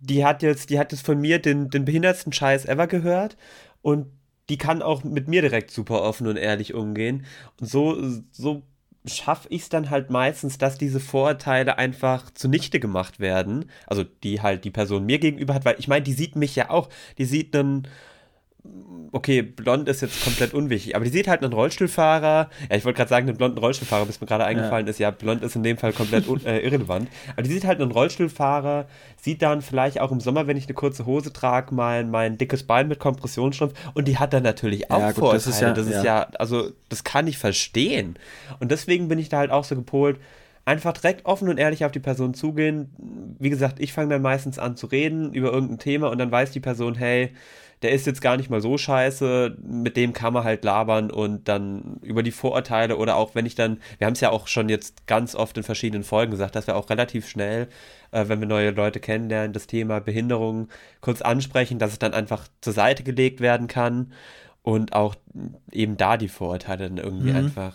[0.00, 3.38] die hat jetzt, die hat jetzt von mir den, den behindertsten Scheiß ever gehört
[3.82, 4.08] und
[4.50, 7.24] die kann auch mit mir direkt super offen und ehrlich umgehen.
[7.58, 7.96] Und so,
[8.32, 8.62] so
[9.06, 13.70] schaffe ich es dann halt meistens, dass diese Vorurteile einfach zunichte gemacht werden.
[13.86, 16.70] Also die halt die Person mir gegenüber hat, weil ich meine, die sieht mich ja
[16.70, 16.90] auch.
[17.18, 17.88] Die sieht einen
[19.10, 22.98] okay, blond ist jetzt komplett unwichtig, aber die sieht halt einen Rollstuhlfahrer, ja, ich wollte
[22.98, 24.90] gerade sagen, einen blonden Rollstuhlfahrer, bis mir gerade eingefallen ja.
[24.90, 27.90] ist, ja, blond ist in dem Fall komplett äh, irrelevant, aber die sieht halt einen
[27.90, 28.86] Rollstuhlfahrer,
[29.20, 32.62] sieht dann vielleicht auch im Sommer, wenn ich eine kurze Hose trage, mein, mein dickes
[32.62, 35.42] Bein mit Kompressionsstrumpf und die hat dann natürlich auch ja, gut, Vorurteile.
[35.42, 38.16] Das ist ja, das ist ja, also das kann ich verstehen.
[38.60, 40.18] Und deswegen bin ich da halt auch so gepolt,
[40.64, 42.90] einfach direkt offen und ehrlich auf die Person zugehen.
[43.38, 46.52] Wie gesagt, ich fange dann meistens an zu reden über irgendein Thema und dann weiß
[46.52, 47.32] die Person, hey,
[47.82, 51.48] der ist jetzt gar nicht mal so scheiße, mit dem kann man halt labern und
[51.48, 54.68] dann über die Vorurteile oder auch wenn ich dann, wir haben es ja auch schon
[54.68, 57.68] jetzt ganz oft in verschiedenen Folgen gesagt, dass wir auch relativ schnell,
[58.12, 60.68] äh, wenn wir neue Leute kennenlernen, das Thema Behinderung
[61.00, 64.12] kurz ansprechen, dass es dann einfach zur Seite gelegt werden kann
[64.62, 65.16] und auch
[65.72, 67.36] eben da die Vorurteile dann irgendwie mhm.
[67.36, 67.74] einfach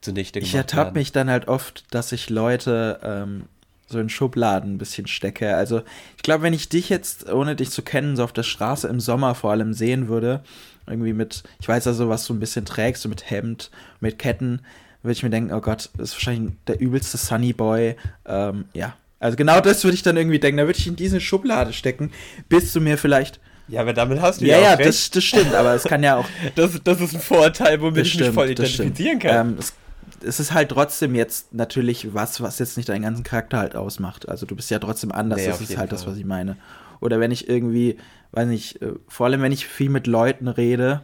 [0.00, 3.44] zunichte gemacht Ich ertappe mich dann halt oft, dass ich Leute ähm,
[3.88, 5.56] so in Schubladen ein bisschen stecke.
[5.56, 5.82] Also
[6.16, 9.00] ich glaube, wenn ich dich jetzt, ohne dich zu kennen, so auf der Straße im
[9.00, 10.42] Sommer vor allem sehen würde,
[10.86, 13.70] irgendwie mit, ich weiß also, was du ein bisschen trägst, so mit Hemd,
[14.00, 14.60] mit Ketten,
[15.02, 17.96] würde ich mir denken, oh Gott, das ist wahrscheinlich der übelste Sunny Boy.
[18.26, 20.58] Ähm, ja, also genau das würde ich dann irgendwie denken.
[20.58, 22.10] Da würde ich in diese Schublade stecken,
[22.48, 24.76] bis du mir vielleicht ja, aber damit hast du ja, ja ja.
[24.76, 26.26] Das, das stimmt, aber es kann ja auch.
[26.54, 29.48] das, das ist ein Vorurteil, womit ich mich voll identifizieren kann.
[29.48, 29.74] Ähm, es
[30.22, 34.28] es ist halt trotzdem jetzt natürlich was, was jetzt nicht deinen ganzen Charakter halt ausmacht.
[34.28, 35.88] Also du bist ja trotzdem anders, nee, das ist halt Fall.
[35.88, 36.56] das, was ich meine.
[37.00, 37.98] Oder wenn ich irgendwie,
[38.32, 41.02] weiß nicht, äh, vor allem wenn ich viel mit Leuten rede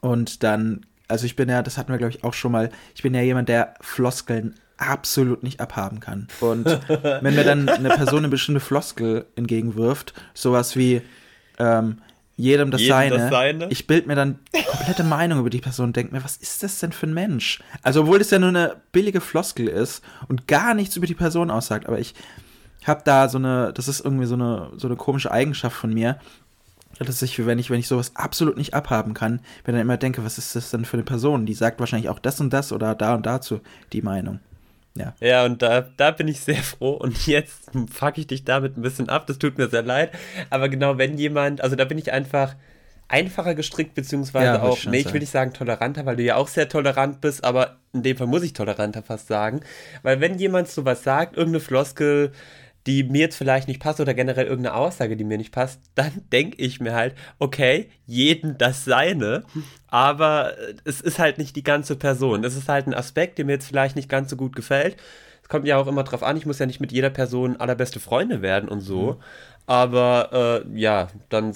[0.00, 3.02] und dann, also ich bin ja, das hatten wir glaube ich auch schon mal, ich
[3.02, 6.28] bin ja jemand, der Floskeln absolut nicht abhaben kann.
[6.40, 11.02] Und wenn mir dann eine Person eine bestimmte Floskel entgegenwirft, sowas wie,
[11.58, 11.98] ähm,
[12.38, 13.16] jedem das, jedem seine.
[13.16, 13.68] das seine.
[13.68, 14.38] Ich bild mir dann
[14.70, 17.60] komplette Meinung über die Person und denke mir, was ist das denn für ein Mensch?
[17.82, 21.50] Also, obwohl das ja nur eine billige Floskel ist und gar nichts über die Person
[21.50, 22.14] aussagt, aber ich
[22.86, 26.18] habe da so eine, das ist irgendwie so eine, so eine komische Eigenschaft von mir,
[27.00, 30.24] dass ich, wenn ich, wenn ich sowas absolut nicht abhaben kann, mir dann immer denke,
[30.24, 31.44] was ist das denn für eine Person?
[31.44, 33.60] Die sagt wahrscheinlich auch das und das oder da und dazu
[33.92, 34.40] die Meinung.
[34.98, 35.14] Ja.
[35.20, 36.92] ja, und da, da bin ich sehr froh.
[36.92, 39.26] Und jetzt fuck ich dich damit ein bisschen ab.
[39.26, 40.12] Das tut mir sehr leid.
[40.50, 42.54] Aber genau, wenn jemand, also da bin ich einfach
[43.08, 46.48] einfacher gestrickt, beziehungsweise ja, auch, nee, ich will nicht sagen toleranter, weil du ja auch
[46.48, 49.60] sehr tolerant bist, aber in dem Fall muss ich toleranter fast sagen.
[50.02, 52.32] Weil wenn jemand sowas sagt, irgendeine Floskel,
[52.88, 56.10] die mir jetzt vielleicht nicht passt oder generell irgendeine Aussage, die mir nicht passt, dann
[56.32, 59.44] denke ich mir halt, okay, jeden das seine,
[59.88, 62.44] aber es ist halt nicht die ganze Person.
[62.44, 64.96] Es ist halt ein Aspekt, der mir jetzt vielleicht nicht ganz so gut gefällt.
[65.42, 68.00] Es kommt ja auch immer drauf an, ich muss ja nicht mit jeder Person allerbeste
[68.00, 69.12] Freunde werden und so.
[69.12, 69.22] Mhm.
[69.68, 71.52] Aber äh, ja, dann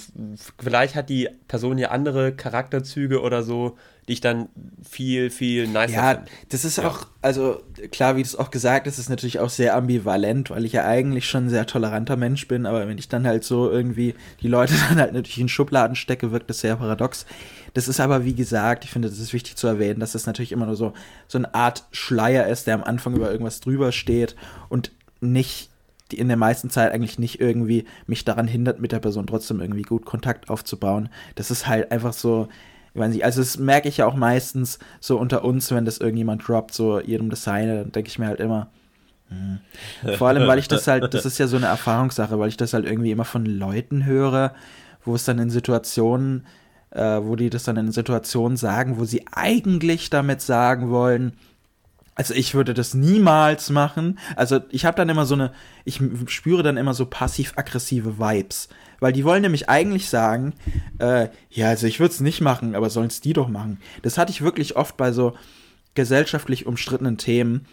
[0.58, 4.50] vielleicht hat die Person ja andere Charakterzüge oder so, die ich dann
[4.86, 6.28] viel, viel nicer Ja, find.
[6.50, 6.88] das ist ja.
[6.88, 10.66] auch, also klar, wie du es auch gesagt hast, ist natürlich auch sehr ambivalent, weil
[10.66, 13.70] ich ja eigentlich schon ein sehr toleranter Mensch bin, aber wenn ich dann halt so
[13.70, 17.24] irgendwie die Leute dann halt natürlich in Schubladen stecke, wirkt das sehr paradox.
[17.72, 20.52] Das ist aber, wie gesagt, ich finde, das ist wichtig zu erwähnen, dass das natürlich
[20.52, 20.92] immer nur so,
[21.28, 24.36] so eine Art Schleier ist, der am Anfang über irgendwas drüber steht
[24.68, 25.71] und nicht
[26.18, 29.82] in der meisten Zeit eigentlich nicht irgendwie mich daran hindert, mit der Person trotzdem irgendwie
[29.82, 31.08] gut Kontakt aufzubauen.
[31.34, 32.48] Das ist halt einfach so,
[32.94, 35.98] ich weiß nicht, also das merke ich ja auch meistens so unter uns, wenn das
[35.98, 38.68] irgendjemand droppt, so jedem seine, dann denke ich mir halt immer,
[39.28, 39.60] hm.
[40.16, 42.74] vor allem, weil ich das halt, das ist ja so eine Erfahrungssache, weil ich das
[42.74, 44.54] halt irgendwie immer von Leuten höre,
[45.04, 46.46] wo es dann in Situationen,
[46.90, 51.32] äh, wo die das dann in Situationen sagen, wo sie eigentlich damit sagen wollen,
[52.14, 54.18] also ich würde das niemals machen.
[54.36, 55.52] Also ich habe dann immer so eine,
[55.84, 58.68] ich spüre dann immer so passiv-aggressive Vibes.
[59.00, 60.54] Weil die wollen nämlich eigentlich sagen,
[60.98, 63.80] äh, ja, also ich würde es nicht machen, aber sollen es die doch machen.
[64.02, 65.34] Das hatte ich wirklich oft bei so
[65.94, 67.66] gesellschaftlich umstrittenen Themen,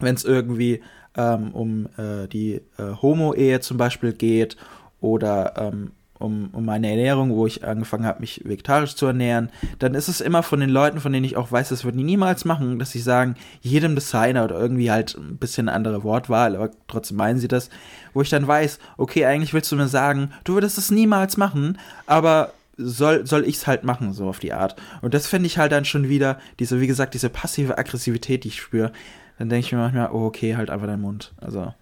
[0.00, 0.82] wenn es irgendwie
[1.16, 4.56] ähm, um äh, die äh, Homo-Ehe zum Beispiel geht
[5.00, 9.94] oder ähm, um, um meine Ernährung, wo ich angefangen habe, mich vegetarisch zu ernähren, dann
[9.94, 12.44] ist es immer von den Leuten, von denen ich auch weiß, das würden die niemals
[12.44, 16.70] machen, dass sie sagen, jedem Designer oder irgendwie halt ein bisschen eine andere Wortwahl, aber
[16.86, 17.68] trotzdem meinen sie das,
[18.12, 21.78] wo ich dann weiß, okay, eigentlich willst du mir sagen, du würdest es niemals machen,
[22.06, 24.76] aber soll, soll ich es halt machen, so auf die Art.
[25.02, 28.48] Und das finde ich halt dann schon wieder, diese, wie gesagt, diese passive Aggressivität, die
[28.48, 28.92] ich spüre,
[29.38, 31.32] dann denke ich mir manchmal, oh, okay, halt einfach deinen Mund.
[31.40, 31.74] Also,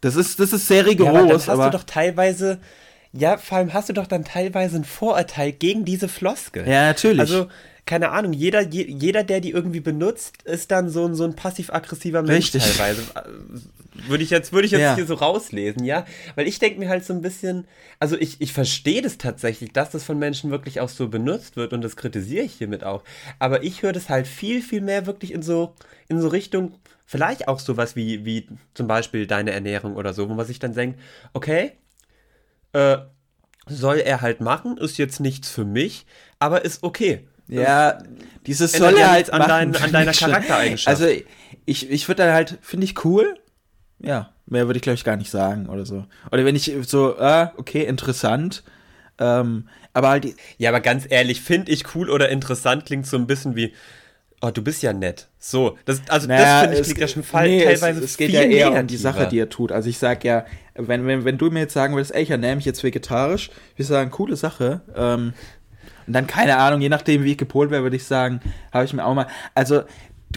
[0.00, 1.12] das ist, das ist sehr rigoros.
[1.14, 2.58] Ja, aber dann hast aber du doch teilweise
[3.12, 6.68] ja, vor allem hast du doch dann teilweise ein Vorurteil gegen diese Floskel.
[6.68, 7.20] Ja, natürlich.
[7.20, 7.48] Also,
[7.88, 12.20] keine Ahnung, jeder, jeder, der die irgendwie benutzt, ist dann so ein, so ein passiv-aggressiver
[12.20, 12.76] Mensch Richtig.
[12.76, 13.02] teilweise.
[14.06, 14.94] Würde ich jetzt, würde ich jetzt ja.
[14.94, 16.04] hier so rauslesen, ja?
[16.34, 17.66] Weil ich denke mir halt so ein bisschen,
[17.98, 21.72] also ich, ich verstehe das tatsächlich, dass das von Menschen wirklich auch so benutzt wird
[21.72, 23.04] und das kritisiere ich hiermit auch.
[23.38, 25.74] Aber ich höre das halt viel, viel mehr wirklich in so,
[26.08, 26.74] in so Richtung,
[27.06, 30.74] vielleicht auch sowas wie, wie zum Beispiel deine Ernährung oder so, wo man sich dann
[30.74, 31.00] denkt,
[31.32, 31.72] okay,
[32.72, 32.98] äh,
[33.66, 36.06] soll er halt machen, ist jetzt nichts für mich,
[36.38, 37.26] aber ist okay.
[37.48, 38.02] Ja,
[38.46, 40.88] dieses soll er halt an, dein, an deiner Charaktereigenschaft.
[40.88, 41.06] Also
[41.64, 43.38] ich, ich würde dann halt, finde ich cool.
[44.00, 46.04] Ja, mehr würde ich glaube ich gar nicht sagen oder so.
[46.30, 48.62] Oder wenn ich so, ah, okay, interessant.
[49.18, 50.26] Ähm, aber halt.
[50.58, 53.72] Ja, aber ganz ehrlich, finde ich cool oder interessant klingt so ein bisschen wie,
[54.40, 55.28] oh, du bist ja nett.
[55.38, 58.16] So, das, also naja, das finde ich liegt ja schon fall, nee, teilweise es, es
[58.16, 59.72] geht ja eher um die Sache, die er tut.
[59.72, 62.56] Also ich sag ja, wenn, wenn, wenn du mir jetzt sagen würdest, ey, ich ernähre
[62.56, 64.80] mich jetzt vegetarisch, wir sagen, coole Sache.
[64.96, 65.32] Ähm,
[66.06, 68.40] und dann, keine Ahnung, je nachdem, wie ich gepolt wäre, würde ich sagen,
[68.72, 69.26] habe ich mir auch mal.
[69.54, 69.82] Also,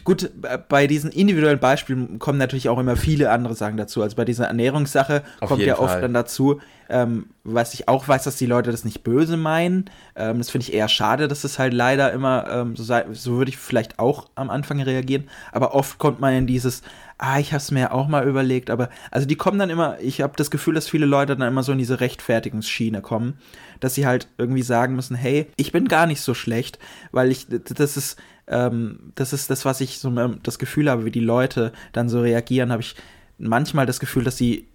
[0.03, 0.31] gut,
[0.69, 4.01] bei diesen individuellen Beispielen kommen natürlich auch immer viele andere Sachen dazu.
[4.01, 6.01] Also bei dieser Ernährungssache Auf kommt ja oft Fall.
[6.01, 9.89] dann dazu, ähm, was ich auch weiß, dass die Leute das nicht böse meinen.
[10.15, 13.05] Ähm, das finde ich eher schade, dass das halt leider immer ähm, so sei.
[13.11, 15.29] So würde ich vielleicht auch am Anfang reagieren.
[15.51, 16.83] Aber oft kommt man in dieses,
[17.17, 18.69] ah, ich habe es mir auch mal überlegt.
[18.69, 21.63] Aber also die kommen dann immer, ich habe das Gefühl, dass viele Leute dann immer
[21.63, 23.37] so in diese Rechtfertigungsschiene kommen,
[23.79, 26.79] dass sie halt irgendwie sagen müssen, hey, ich bin gar nicht so schlecht,
[27.11, 28.17] weil ich, das ist,
[28.51, 30.09] ähm, das ist das, was ich so
[30.43, 32.95] das Gefühl habe, wie die Leute dann so reagieren, habe ich
[33.37, 34.67] manchmal das Gefühl, dass sie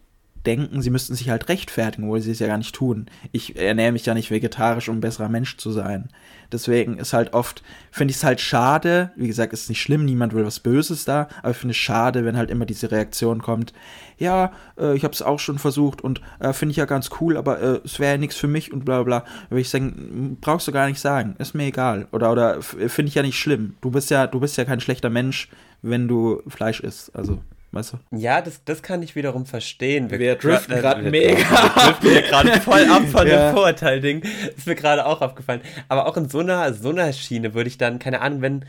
[0.47, 3.07] denken, sie müssten sich halt rechtfertigen, obwohl sie es ja gar nicht tun.
[3.33, 6.09] Ich ernähre mich ja nicht vegetarisch, um ein besserer Mensch zu sein.
[6.53, 10.33] Deswegen ist halt oft, finde ich es halt schade, wie gesagt, ist nicht schlimm, niemand
[10.33, 13.73] will was Böses da, aber ich finde es schade, wenn halt immer diese Reaktion kommt,
[14.19, 17.37] ja, äh, ich habe es auch schon versucht und äh, finde ich ja ganz cool,
[17.37, 19.25] aber äh, es wäre ja nichts für mich und bla bla.
[19.49, 22.07] Würde ich sagen, brauchst du gar nicht sagen, ist mir egal.
[22.13, 23.75] Oder, oder finde ich ja nicht schlimm.
[23.81, 25.49] Du bist ja, du bist ja kein schlechter Mensch,
[25.83, 27.15] wenn du Fleisch isst.
[27.15, 27.41] Also
[27.77, 28.17] weißt du?
[28.17, 30.11] Ja, das, das kann ich wiederum verstehen.
[30.11, 31.37] Wir, wir driften gerade äh, mega.
[32.01, 33.51] Wir driften gerade voll ab von ja.
[33.51, 34.23] dem Vorurteil-Ding.
[34.57, 35.61] Ist mir gerade auch aufgefallen.
[35.89, 38.65] Aber auch in so einer, so einer Schiene würde ich dann, keine Ahnung, wenn,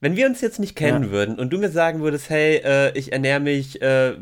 [0.00, 1.10] wenn wir uns jetzt nicht kennen ja.
[1.10, 4.14] würden und du mir sagen würdest, hey, äh, ich ernähre mich äh,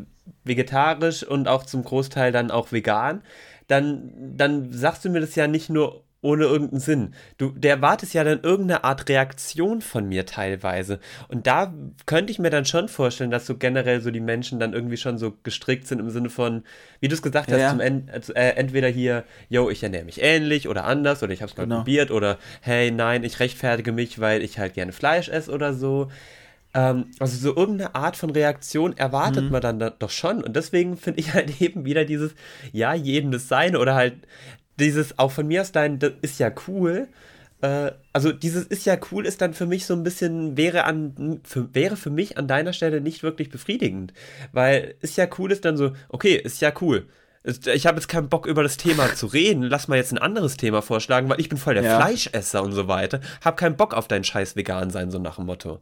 [0.43, 3.21] vegetarisch und auch zum Großteil dann auch vegan,
[3.67, 7.13] dann, dann sagst du mir das ja nicht nur ohne irgendeinen Sinn.
[7.37, 10.99] Du, der erwartet ja dann irgendeine Art Reaktion von mir teilweise.
[11.27, 11.73] Und da
[12.05, 15.17] könnte ich mir dann schon vorstellen, dass so generell so die Menschen dann irgendwie schon
[15.17, 16.63] so gestrickt sind im Sinne von,
[16.99, 17.71] wie du es gesagt hast, ja.
[17.71, 21.51] zum End, äh, entweder hier, yo, ich ernähre mich ähnlich oder anders oder ich habe
[21.51, 21.77] es mal genau.
[21.77, 26.09] probiert oder hey, nein, ich rechtfertige mich, weil ich halt gerne Fleisch esse oder so.
[26.73, 29.51] Ähm, also so irgendeine Art von Reaktion erwartet mhm.
[29.51, 30.43] man dann da doch schon.
[30.43, 32.33] Und deswegen finde ich halt eben wieder dieses,
[32.71, 34.15] ja, jedem das Seine oder halt
[34.79, 37.07] dieses auch von mir aus dein, das ist ja cool.
[37.61, 41.41] Äh, also dieses ist ja cool ist dann für mich so ein bisschen, wäre, an,
[41.43, 44.13] für, wäre für mich an deiner Stelle nicht wirklich befriedigend.
[44.51, 47.07] Weil ist ja cool ist dann so, okay, ist ja cool.
[47.43, 49.63] Ich habe jetzt keinen Bock über das Thema zu reden.
[49.63, 51.97] Lass mal jetzt ein anderes Thema vorschlagen, weil ich bin voll der ja.
[51.99, 53.19] Fleischesser und so weiter.
[53.43, 55.79] Hab keinen Bock auf dein scheiß Vegan sein, so nach dem Motto.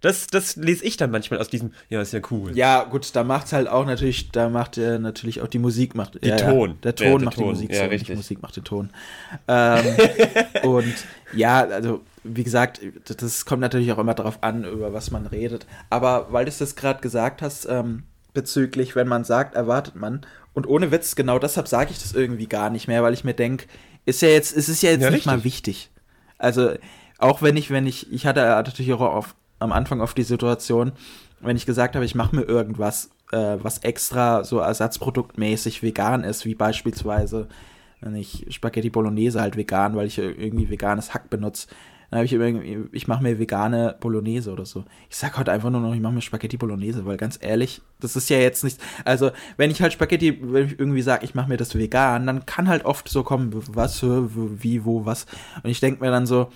[0.00, 2.56] Das, das lese ich dann manchmal aus diesem, ja, ist ja cool.
[2.56, 6.18] Ja, gut, da macht's halt auch natürlich, da macht er natürlich auch die Musik, macht
[6.22, 6.70] die ja, Ton.
[6.70, 7.44] Ja, der Ton ja, macht Ton.
[7.44, 8.06] die Musik, ja, so, richtig.
[8.06, 8.90] die Musik macht den Ton.
[9.48, 9.84] Ähm,
[10.62, 10.94] und
[11.34, 15.66] ja, also wie gesagt, das kommt natürlich auch immer darauf an, über was man redet.
[15.90, 18.04] Aber weil du das gerade gesagt hast, ähm,
[18.34, 20.24] bezüglich, wenn man sagt, erwartet man.
[20.54, 23.34] Und ohne Witz, genau deshalb sage ich das irgendwie gar nicht mehr, weil ich mir
[23.34, 23.66] denke,
[24.04, 25.32] ist ja jetzt, es ist ja jetzt ja, nicht richtig.
[25.32, 25.90] mal wichtig.
[26.38, 26.72] Also,
[27.18, 30.92] auch wenn ich, wenn ich, ich hatte natürlich auch auf, am Anfang oft die Situation,
[31.40, 36.44] wenn ich gesagt habe, ich mache mir irgendwas, äh, was extra so ersatzproduktmäßig vegan ist,
[36.44, 37.48] wie beispielsweise,
[38.00, 41.68] wenn ich Spaghetti Bolognese halt vegan, weil ich irgendwie veganes Hack benutze,
[42.12, 44.84] dann habe ich immer, ich mache mir vegane Bolognese oder so.
[45.08, 48.16] Ich sag heute einfach nur noch, ich mache mir Spaghetti Bolognese, weil ganz ehrlich, das
[48.16, 51.48] ist ja jetzt nicht, also wenn ich halt Spaghetti, wenn ich irgendwie sage, ich mache
[51.48, 55.24] mir das vegan, dann kann halt oft so kommen, was, wie, wo, was.
[55.62, 56.48] Und ich denke mir dann so,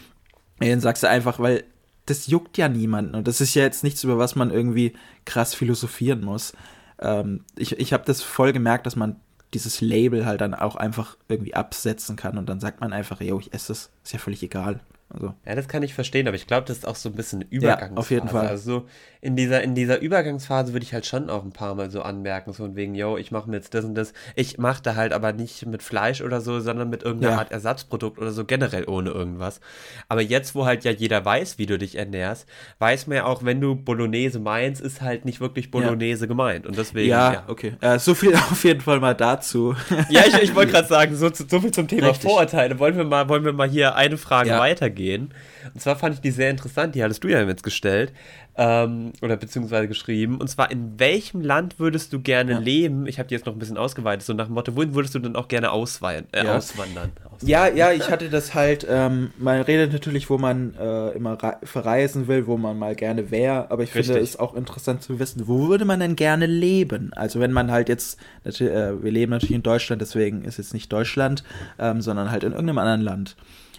[0.61, 1.65] dann sagst du einfach, weil
[2.05, 4.93] das juckt ja niemanden und das ist ja jetzt nichts, über was man irgendwie
[5.25, 6.53] krass philosophieren muss.
[7.01, 9.17] Ähm, ich ich habe das voll gemerkt, dass man
[9.55, 13.41] dieses Label halt dann auch einfach irgendwie absetzen kann und dann sagt man einfach, yo,
[13.41, 14.81] ich esse es, ist ja völlig egal.
[15.09, 15.35] Also.
[15.45, 17.95] Ja, das kann ich verstehen, aber ich glaube, das ist auch so ein bisschen Übergangsphase.
[17.95, 18.49] Ja, auf jeden Fall.
[18.49, 18.87] Also
[19.27, 22.53] in dieser, in dieser Übergangsphase würde ich halt schon auch ein paar Mal so anmerken,
[22.53, 24.13] so von wegen, yo, ich mache mir jetzt das und das.
[24.35, 27.39] Ich mache da halt aber nicht mit Fleisch oder so, sondern mit irgendeiner ja.
[27.39, 29.61] Art Ersatzprodukt oder so, generell ohne irgendwas.
[30.09, 32.47] Aber jetzt, wo halt ja jeder weiß, wie du dich ernährst,
[32.79, 36.29] weiß man ja auch, wenn du Bolognese meinst, ist halt nicht wirklich Bolognese ja.
[36.29, 36.67] gemeint.
[36.67, 37.33] Und deswegen, ja.
[37.33, 37.45] ja.
[37.49, 37.75] okay.
[37.81, 39.75] Äh, so viel auf jeden Fall mal dazu.
[40.09, 42.31] ja, ich, ich wollte gerade sagen, so, so viel zum Thema Richtig.
[42.31, 42.79] Vorurteile.
[42.79, 44.97] Wollen wir, mal, wollen wir mal hier eine Frage weitergehen?
[45.07, 45.35] gehen.
[45.73, 48.13] Und zwar fand ich die sehr interessant, die hattest du ja jetzt gestellt
[48.59, 50.39] ähm, oder beziehungsweise geschrieben.
[50.39, 52.59] Und zwar, in welchem Land würdest du gerne ja.
[52.59, 53.07] leben?
[53.07, 55.19] Ich habe die jetzt noch ein bisschen ausgeweitet, so nach dem Motto, wohin würdest du
[55.19, 56.57] denn auch gerne ausweilen, äh, ja.
[56.57, 57.13] auswandern?
[57.25, 57.49] auswandern?
[57.49, 62.29] Ja, ja, ich hatte das halt, ähm, man redet natürlich, wo man äh, immer verreisen
[62.29, 64.07] will, wo man mal gerne wäre, aber ich Richtig.
[64.07, 67.13] finde es auch interessant zu wissen, wo würde man denn gerne leben?
[67.15, 70.91] Also wenn man halt jetzt, äh, wir leben natürlich in Deutschland, deswegen ist jetzt nicht
[70.91, 71.45] Deutschland,
[71.79, 73.37] ähm, sondern halt in irgendeinem anderen Land.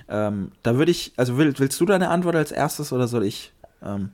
[0.10, 3.52] Ähm, da würde ich, also will, willst du deine Antwort als erstes oder soll ich?
[3.84, 4.12] Ähm?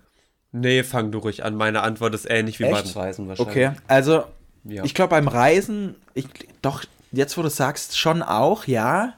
[0.53, 1.55] Nee, fang du ruhig an.
[1.55, 2.93] Meine Antwort ist ähnlich wie Echt?
[2.93, 3.55] beim Reisen wahrscheinlich.
[3.55, 4.23] Okay, also
[4.63, 4.83] ja.
[4.85, 6.27] ich glaube beim Reisen, ich,
[6.61, 9.15] doch, jetzt wo du sagst, schon auch, ja.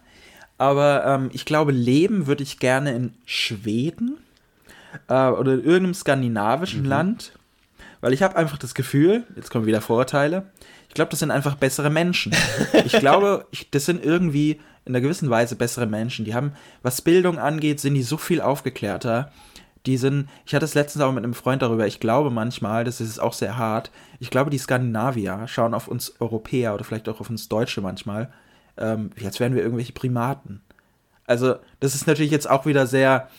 [0.58, 4.18] Aber ähm, ich glaube, leben würde ich gerne in Schweden.
[5.08, 6.90] äh, oder in irgendeinem skandinavischen mhm.
[6.90, 7.32] Land,
[8.02, 10.46] weil ich habe einfach das Gefühl, jetzt kommen wieder Vorurteile,
[10.88, 12.34] ich glaube, das sind einfach bessere Menschen.
[12.86, 16.26] ich glaube, ich, das sind irgendwie in einer gewissen Weise bessere Menschen.
[16.26, 19.32] Die haben, was Bildung angeht, sind die so viel aufgeklärter.
[19.86, 23.02] Die sind, ich hatte es letztens auch mit einem Freund darüber, ich glaube manchmal, das
[23.02, 27.20] ist auch sehr hart, ich glaube, die Skandinavier schauen auf uns Europäer oder vielleicht auch
[27.20, 28.32] auf uns Deutsche manchmal,
[28.78, 30.62] ähm, als wären wir irgendwelche Primaten.
[31.28, 33.30] Also, das ist natürlich jetzt auch wieder sehr,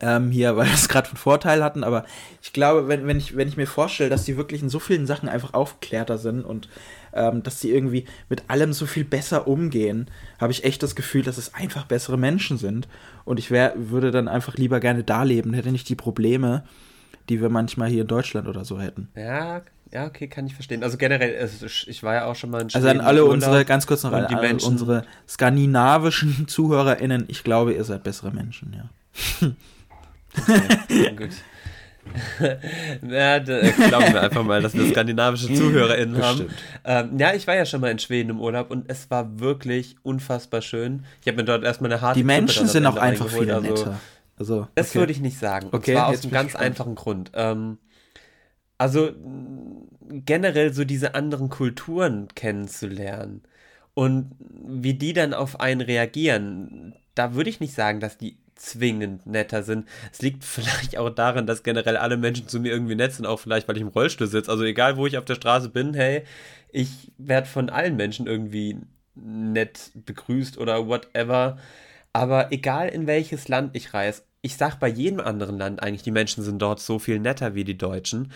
[0.00, 2.04] ähm, hier, weil wir es gerade von Vorteil hatten, aber
[2.42, 5.06] ich glaube, wenn, wenn, ich, wenn ich mir vorstelle, dass die wirklich in so vielen
[5.06, 6.68] Sachen einfach aufgeklärter sind und
[7.14, 10.08] ähm, dass sie irgendwie mit allem so viel besser umgehen,
[10.38, 12.88] habe ich echt das Gefühl, dass es einfach bessere Menschen sind.
[13.24, 16.64] Und ich wär, würde dann einfach lieber gerne da leben, hätte nicht die Probleme,
[17.28, 19.08] die wir manchmal hier in Deutschland oder so hätten.
[19.16, 19.62] Ja,
[19.92, 20.82] ja, okay, kann ich verstehen.
[20.82, 22.84] Also generell, also ich war ja auch schon mal in Schweden.
[22.84, 27.84] Also an alle unsere, ganz kurz noch, an alle unsere skandinavischen ZuhörerInnen, ich glaube, ihr
[27.84, 29.50] seid bessere Menschen, ja.
[30.42, 31.30] Okay, gut.
[33.08, 36.46] ja, da, äh, glauben wir einfach mal, dass wir skandinavische ZuhörerInnen haben.
[36.84, 39.96] Ähm, ja, ich war ja schon mal in Schweden im Urlaub und es war wirklich
[40.02, 41.04] unfassbar schön.
[41.22, 44.00] Ich habe mir dort erstmal eine harte Die Menschen sind auch einfach viel also, netter.
[44.36, 44.68] Also, okay.
[44.74, 45.66] Das würde ich nicht sagen.
[45.66, 46.66] Und okay, zwar aus einem ganz spannend.
[46.66, 47.30] einfachen Grund.
[47.34, 47.78] Ähm,
[48.78, 49.12] also
[50.10, 53.42] generell so diese anderen Kulturen kennenzulernen
[53.94, 59.26] und wie die dann auf einen reagieren, da würde ich nicht sagen, dass die zwingend
[59.26, 59.88] netter sind.
[60.12, 63.40] Es liegt vielleicht auch daran, dass generell alle Menschen zu mir irgendwie nett sind, auch
[63.40, 64.50] vielleicht, weil ich im Rollstuhl sitze.
[64.50, 66.24] Also egal, wo ich auf der Straße bin, hey,
[66.70, 68.78] ich werde von allen Menschen irgendwie
[69.14, 71.58] nett begrüßt oder whatever.
[72.12, 76.10] Aber egal in welches Land ich reise, ich sag bei jedem anderen Land eigentlich, die
[76.10, 78.30] Menschen sind dort so viel netter wie die Deutschen.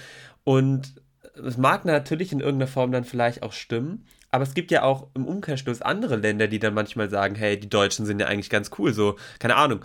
[0.44, 0.94] Und
[1.34, 5.08] es mag natürlich in irgendeiner Form dann vielleicht auch stimmen, aber es gibt ja auch
[5.14, 8.70] im Umkehrschluss andere Länder, die dann manchmal sagen, hey, die Deutschen sind ja eigentlich ganz
[8.78, 9.84] cool, so, keine Ahnung.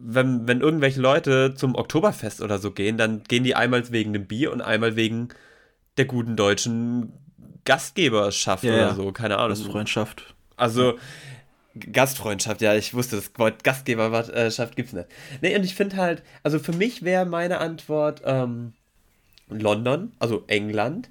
[0.00, 4.26] Wenn, wenn irgendwelche Leute zum Oktoberfest oder so gehen, dann gehen die einmal wegen dem
[4.26, 5.28] Bier und einmal wegen
[5.96, 7.12] der guten deutschen
[7.64, 9.58] Gastgeberschaft ja, oder so, keine Ahnung.
[9.58, 10.34] Gastfreundschaft.
[10.56, 10.98] Also,
[11.92, 15.08] Gastfreundschaft, ja, ich wusste, das Wort Gastgeberschaft gibt's nicht.
[15.40, 18.72] Nee, und ich finde halt, also für mich wäre meine Antwort, ähm,
[19.48, 21.10] London, also England,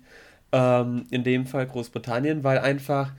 [0.51, 3.11] ähm, in dem Fall Großbritannien, weil einfach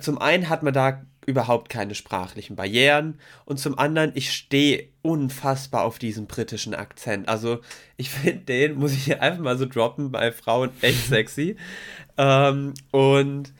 [0.00, 5.84] zum einen hat man da überhaupt keine sprachlichen Barrieren und zum anderen, ich stehe unfassbar
[5.84, 7.28] auf diesen britischen Akzent.
[7.28, 7.60] Also
[7.96, 11.56] ich finde den, muss ich hier einfach mal so droppen, bei Frauen echt sexy.
[12.18, 13.52] ähm, und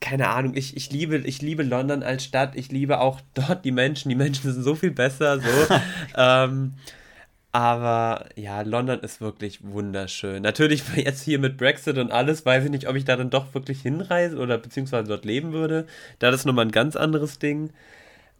[0.00, 3.72] keine Ahnung, ich, ich, liebe, ich liebe London als Stadt, ich liebe auch dort die
[3.72, 5.74] Menschen, die Menschen sind so viel besser, so.
[6.16, 6.74] ähm,
[7.52, 10.42] aber ja, London ist wirklich wunderschön.
[10.42, 13.54] Natürlich jetzt hier mit Brexit und alles, weiß ich nicht, ob ich da dann doch
[13.54, 15.86] wirklich hinreise oder beziehungsweise dort leben würde.
[16.20, 17.70] Da ist nochmal ein ganz anderes Ding.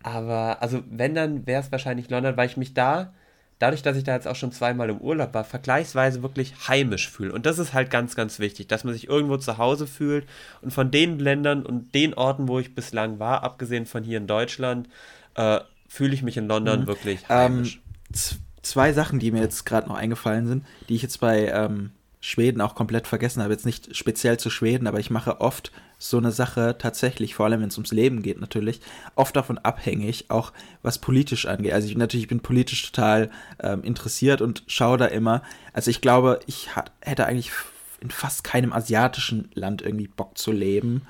[0.02, 3.12] Aber also wenn, dann wäre es wahrscheinlich London, weil ich mich da,
[3.58, 7.32] dadurch, dass ich da jetzt auch schon zweimal im Urlaub war, vergleichsweise wirklich heimisch fühle.
[7.32, 10.26] Und das ist halt ganz, ganz wichtig, dass man sich irgendwo zu Hause fühlt.
[10.62, 14.28] Und von den Ländern und den Orten, wo ich bislang war, abgesehen von hier in
[14.28, 14.88] Deutschland,
[15.34, 15.58] äh,
[15.88, 16.86] fühle ich mich in London mhm.
[16.86, 17.80] wirklich heimisch.
[18.14, 21.90] Ähm, zwei Sachen, die mir jetzt gerade noch eingefallen sind, die ich jetzt bei ähm,
[22.20, 23.52] Schweden auch komplett vergessen habe.
[23.52, 27.60] Jetzt nicht speziell zu Schweden, aber ich mache oft so eine Sache tatsächlich, vor allem
[27.60, 28.80] wenn es ums Leben geht natürlich,
[29.16, 30.52] oft davon abhängig, auch
[30.82, 31.72] was politisch angeht.
[31.72, 33.30] Also ich natürlich ich bin politisch total
[33.62, 35.42] ähm, interessiert und schaue da immer.
[35.72, 37.52] Also ich glaube, ich hat, hätte eigentlich
[38.00, 41.02] in fast keinem asiatischen Land irgendwie Bock zu leben.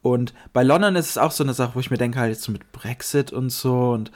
[0.00, 2.42] Und bei London ist es auch so eine Sache, wo ich mir denke, halt jetzt
[2.42, 4.10] so mit Brexit und so und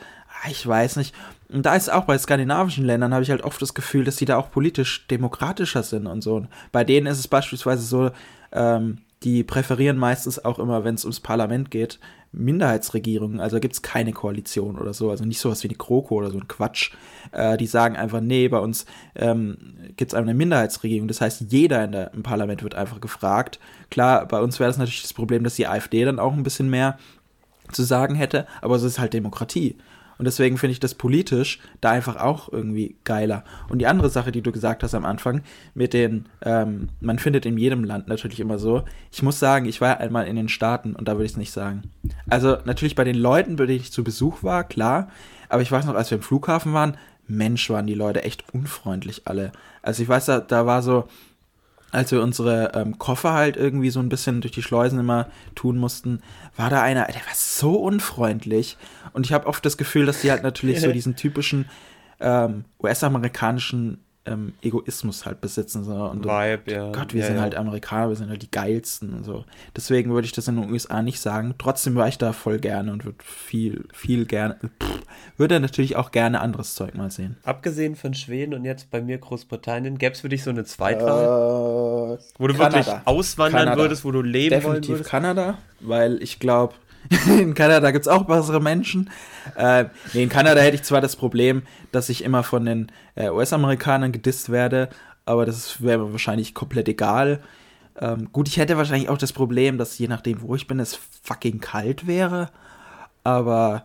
[0.49, 1.15] ich weiß nicht.
[1.49, 4.25] Und da ist auch bei skandinavischen Ländern habe ich halt oft das Gefühl, dass die
[4.25, 6.37] da auch politisch demokratischer sind und so.
[6.37, 8.11] Und bei denen ist es beispielsweise so,
[8.53, 11.99] ähm, die präferieren meistens auch immer, wenn es ums Parlament geht,
[12.33, 13.41] Minderheitsregierungen.
[13.41, 15.11] Also gibt es keine Koalition oder so.
[15.11, 16.93] Also nicht sowas wie die GroKo oder so ein Quatsch.
[17.33, 18.85] Äh, die sagen einfach, nee, bei uns
[19.15, 19.57] ähm,
[19.97, 21.09] gibt es eine Minderheitsregierung.
[21.09, 23.59] Das heißt, jeder in der, im Parlament wird einfach gefragt.
[23.91, 26.69] Klar, bei uns wäre das natürlich das Problem, dass die AfD dann auch ein bisschen
[26.69, 26.99] mehr
[27.73, 29.77] zu sagen hätte, aber es ist halt Demokratie.
[30.19, 33.45] Und deswegen finde ich das politisch da einfach auch irgendwie geiler.
[33.69, 35.43] Und die andere Sache, die du gesagt hast am Anfang,
[35.75, 38.85] mit den, ähm, man findet in jedem Land natürlich immer so.
[39.13, 41.53] Ich muss sagen, ich war einmal in den Staaten und da würde ich es nicht
[41.53, 41.83] sagen.
[42.29, 45.09] Also natürlich bei den Leuten, bei denen ich zu Besuch war, klar.
[45.49, 46.97] Aber ich weiß noch, als wir im Flughafen waren,
[47.29, 49.53] Mensch, waren die Leute echt unfreundlich alle.
[49.83, 51.09] Also ich weiß, da, da war so,
[51.93, 55.79] als wir unsere ähm, Koffer halt irgendwie so ein bisschen durch die Schleusen immer tun
[55.79, 56.21] mussten,
[56.57, 58.77] war da einer, der war so unfreundlich.
[59.13, 61.67] Und ich habe oft das Gefühl, dass die halt natürlich so diesen typischen
[62.21, 65.85] ähm, US-amerikanischen ähm, Egoismus halt besitzen.
[65.85, 65.93] So.
[65.93, 66.93] Und Vibe, ja.
[66.93, 67.43] Gott, wir ja, sind ja.
[67.43, 69.45] halt Amerikaner, wir sind halt die geilsten und so.
[69.75, 71.55] Deswegen würde ich das in den USA nicht sagen.
[71.59, 75.01] Trotzdem war ich da voll gerne und würde viel, viel gerne, pff,
[75.37, 77.37] würde natürlich auch gerne anderes Zeug mal sehen.
[77.45, 82.19] Abgesehen von Schweden und jetzt bei mir Großbritannien, gäbe es für dich so eine Zweitwahl?
[82.19, 82.77] Äh, wo du Kanada.
[82.77, 83.83] wirklich auswandern Kanada.
[83.83, 85.11] würdest, wo du leben Definitiv wollen würdest?
[85.11, 86.75] Kanada, weil ich glaube,
[87.27, 89.11] in Kanada gibt es auch bessere Menschen.
[89.57, 93.31] Äh, nee, in Kanada hätte ich zwar das Problem, dass ich immer von den äh,
[93.31, 94.89] US-Amerikanern gedisst werde,
[95.25, 97.43] aber das wäre mir wahrscheinlich komplett egal.
[97.99, 100.99] Ähm, gut, ich hätte wahrscheinlich auch das Problem, dass je nachdem, wo ich bin, es
[101.23, 102.51] fucking kalt wäre.
[103.25, 103.85] Aber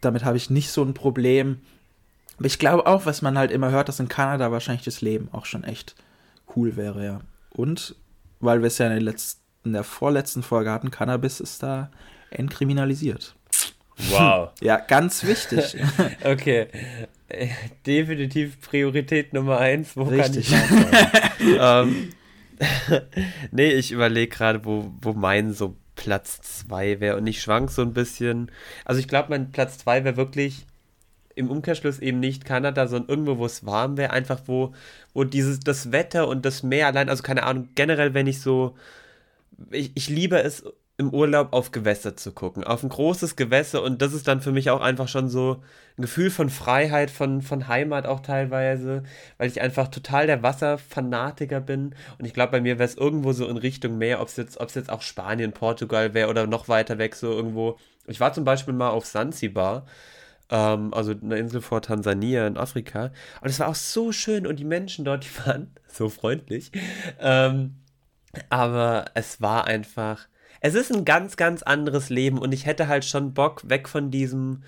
[0.00, 1.60] damit habe ich nicht so ein Problem.
[2.36, 5.28] Aber ich glaube auch, was man halt immer hört, dass in Kanada wahrscheinlich das Leben
[5.32, 5.94] auch schon echt
[6.54, 7.20] cool wäre, ja.
[7.50, 7.96] Und
[8.40, 11.90] weil wir es ja in der, letzten, in der vorletzten Folge hatten, Cannabis ist da
[12.30, 13.34] entkriminalisiert.
[14.10, 14.50] Wow.
[14.60, 15.76] ja, ganz wichtig.
[16.24, 16.68] okay.
[17.86, 19.96] Definitiv Priorität Nummer eins.
[19.96, 20.50] Wo Richtig.
[20.50, 20.94] kann
[21.38, 22.12] ich ähm,
[23.52, 27.16] Nee, ich überlege gerade, wo, wo mein so Platz zwei wäre.
[27.16, 28.50] Und ich schwank so ein bisschen.
[28.84, 30.66] Also ich glaube, mein Platz zwei wäre wirklich
[31.34, 34.74] im Umkehrschluss eben nicht Kanada, sondern irgendwo, wo es warm wäre, einfach wo,
[35.14, 38.76] wo dieses, das Wetter und das Meer allein, also keine Ahnung, generell, wenn ich so,
[39.70, 40.64] ich, ich liebe es,
[41.00, 43.82] im Urlaub auf Gewässer zu gucken, auf ein großes Gewässer.
[43.82, 45.62] Und das ist dann für mich auch einfach schon so
[45.96, 49.02] ein Gefühl von Freiheit, von, von Heimat auch teilweise,
[49.38, 51.94] weil ich einfach total der Wasserfanatiker bin.
[52.18, 54.60] Und ich glaube, bei mir wäre es irgendwo so in Richtung Meer, ob es jetzt,
[54.60, 57.78] jetzt auch Spanien, Portugal wäre oder noch weiter weg so irgendwo.
[58.06, 59.86] Ich war zum Beispiel mal auf Sansibar,
[60.50, 63.10] ähm, also eine Insel vor Tansania in Afrika.
[63.40, 66.72] Und es war auch so schön und die Menschen dort, die waren so freundlich,
[67.18, 67.76] ähm,
[68.50, 70.28] aber es war einfach
[70.60, 74.10] es ist ein ganz, ganz anderes Leben und ich hätte halt schon Bock, weg von
[74.10, 74.62] diesem,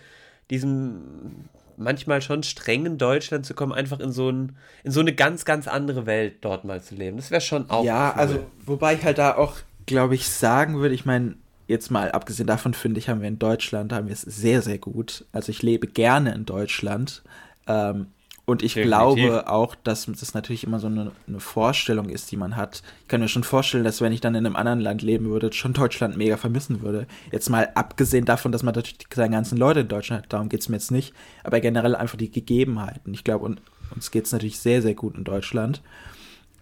[0.50, 5.44] diesem manchmal schon strengen Deutschland zu kommen, einfach in so, ein, in so eine ganz,
[5.44, 7.16] ganz andere Welt dort mal zu leben.
[7.16, 7.84] Das wäre schon auch.
[7.84, 8.20] Ja, cool.
[8.20, 11.36] also, wobei ich halt da auch, glaube ich, sagen würde, ich meine,
[11.66, 14.78] jetzt mal abgesehen davon finde ich, haben wir in Deutschland, haben wir es sehr, sehr
[14.78, 15.24] gut.
[15.32, 17.22] Also ich lebe gerne in Deutschland.
[17.66, 18.06] Ähm,
[18.44, 18.98] und ich Definitiv.
[18.98, 22.82] glaube auch, dass das natürlich immer so eine, eine, Vorstellung ist, die man hat.
[23.02, 25.52] Ich kann mir schon vorstellen, dass wenn ich dann in einem anderen Land leben würde,
[25.52, 27.06] schon Deutschland mega vermissen würde.
[27.30, 30.60] Jetzt mal abgesehen davon, dass man natürlich seine ganzen Leute in Deutschland hat, darum geht
[30.60, 31.14] es mir jetzt nicht,
[31.44, 33.14] aber generell einfach die Gegebenheiten.
[33.14, 33.56] Ich glaube,
[33.94, 35.80] uns geht es natürlich sehr, sehr gut in Deutschland.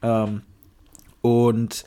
[0.03, 0.43] Ähm,
[1.23, 1.85] und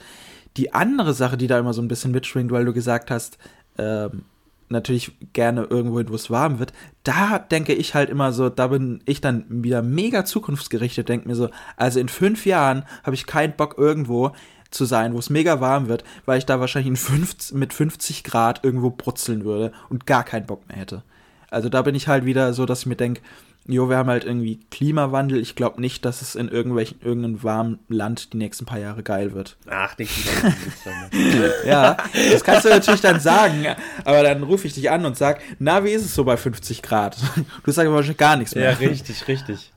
[0.58, 3.38] die andere Sache, die da immer so ein bisschen mitschwingt, weil du gesagt hast,
[3.78, 4.24] ähm,
[4.70, 6.74] natürlich gerne irgendwo hin, wo es warm wird.
[7.04, 11.36] Da denke ich halt immer so, da bin ich dann wieder mega zukunftsgerichtet, denke mir
[11.36, 14.32] so, also in fünf Jahren habe ich keinen Bock irgendwo
[14.72, 18.64] zu sein, wo es mega warm wird, weil ich da wahrscheinlich 50, mit 50 Grad
[18.64, 21.04] irgendwo brutzeln würde und gar keinen Bock mehr hätte.
[21.50, 23.22] Also da bin ich halt wieder so, dass ich mir denke,
[23.66, 25.40] jo, wir haben halt irgendwie Klimawandel.
[25.40, 29.34] Ich glaube nicht, dass es in irgendwelchen, irgendeinem warmen Land die nächsten paar Jahre geil
[29.34, 29.58] wird.
[29.70, 31.70] Ach, den Klimawandel schon.
[31.70, 31.98] ja,
[32.32, 33.66] das kannst du natürlich dann sagen,
[34.06, 36.82] aber dann rufe ich dich an und sag, na, wie ist es so bei 50
[36.82, 37.18] Grad?
[37.64, 38.72] Du sagst aber wahrscheinlich gar nichts mehr.
[38.72, 39.73] Ja, richtig, richtig.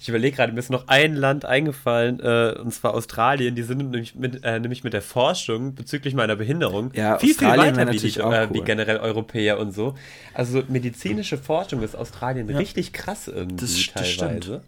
[0.00, 3.54] Ich überlege gerade, mir ist noch ein Land eingefallen, äh, und zwar Australien.
[3.54, 7.74] Die sind nämlich mit, äh, nämlich mit der Forschung bezüglich meiner Behinderung ja, viel, Australien
[7.74, 8.48] viel weiter wie, die, äh, cool.
[8.52, 9.94] wie generell Europäer und so.
[10.34, 12.56] Also medizinische Forschung ist Australien ja.
[12.56, 14.50] richtig krass irgendwie das, teilweise.
[14.50, 14.60] Das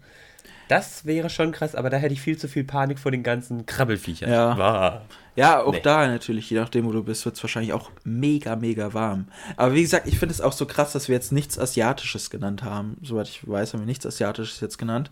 [0.67, 3.65] das wäre schon krass, aber da hätte ich viel zu viel Panik vor den ganzen
[3.65, 4.29] Krabbelfiechern.
[4.29, 5.01] Ja,
[5.35, 5.81] ja auch nee.
[5.81, 9.27] da natürlich, je nachdem, wo du bist, wird es wahrscheinlich auch mega, mega warm.
[9.57, 12.63] Aber wie gesagt, ich finde es auch so krass, dass wir jetzt nichts Asiatisches genannt
[12.63, 12.97] haben.
[13.03, 15.11] Soweit ich weiß, haben wir nichts Asiatisches jetzt genannt.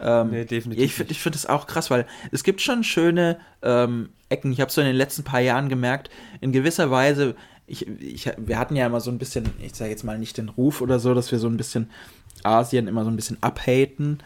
[0.00, 1.00] Ähm, nee, definitiv.
[1.00, 4.52] Ich, ich finde es auch krass, weil es gibt schon schöne ähm, Ecken.
[4.52, 7.36] Ich habe so in den letzten paar Jahren gemerkt, in gewisser Weise,
[7.66, 10.48] ich, ich, wir hatten ja immer so ein bisschen, ich sage jetzt mal nicht den
[10.48, 11.88] Ruf oder so, dass wir so ein bisschen
[12.42, 14.18] Asien immer so ein bisschen abhaten.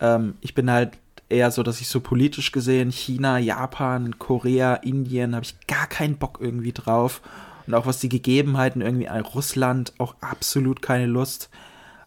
[0.00, 5.34] Ähm, ich bin halt eher so, dass ich so politisch gesehen, China, Japan, Korea, Indien,
[5.34, 7.20] habe ich gar keinen Bock irgendwie drauf.
[7.66, 11.48] Und auch was die Gegebenheiten irgendwie an Russland, auch absolut keine Lust.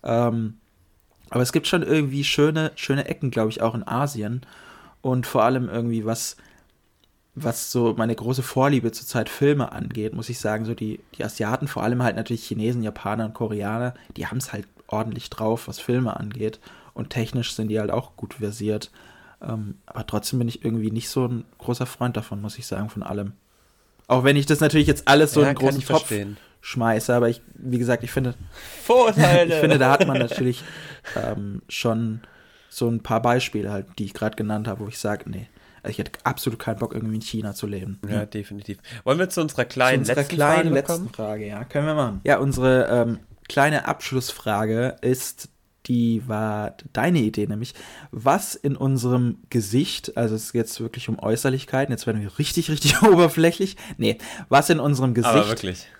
[0.03, 0.57] Ähm,
[1.29, 4.41] aber es gibt schon irgendwie schöne, schöne Ecken, glaube ich, auch in Asien.
[5.01, 6.37] Und vor allem irgendwie, was,
[7.33, 11.67] was so meine große Vorliebe zurzeit Filme angeht, muss ich sagen, so die, die Asiaten,
[11.67, 15.79] vor allem halt natürlich Chinesen, Japaner und Koreaner, die haben es halt ordentlich drauf, was
[15.79, 16.59] Filme angeht
[16.97, 18.91] und technisch sind die halt auch gut versiert.
[19.41, 22.89] Ähm, aber trotzdem bin ich irgendwie nicht so ein großer Freund davon, muss ich sagen,
[22.89, 23.33] von allem.
[24.07, 26.37] Auch wenn ich das natürlich jetzt alles so ja, in einen großen Topf verstehen.
[26.61, 28.33] schmeiße, aber ich, wie gesagt, ich finde.
[28.83, 29.53] Vorteile!
[29.53, 30.63] ich finde, da hat man natürlich
[31.15, 32.21] ähm, schon
[32.69, 35.47] so ein paar Beispiele halt, die ich gerade genannt habe, wo ich sage, nee,
[35.83, 37.99] also ich hätte absolut keinen Bock, irgendwie in China zu leben.
[38.09, 38.29] Ja, hm.
[38.31, 38.79] definitiv.
[39.03, 41.95] Wollen wir zu unserer kleinen zu unserer letzten kleinen Frage letzten Frage, ja, können wir
[41.95, 42.21] machen.
[42.23, 45.49] Ja, unsere ähm, kleine Abschlussfrage ist
[45.87, 47.73] die war deine Idee, nämlich
[48.11, 52.69] was in unserem Gesicht, also es geht jetzt wirklich um Äußerlichkeiten, jetzt werden wir richtig,
[52.69, 53.77] richtig oberflächlich.
[53.97, 54.17] Nee,
[54.49, 55.35] was in unserem Gesicht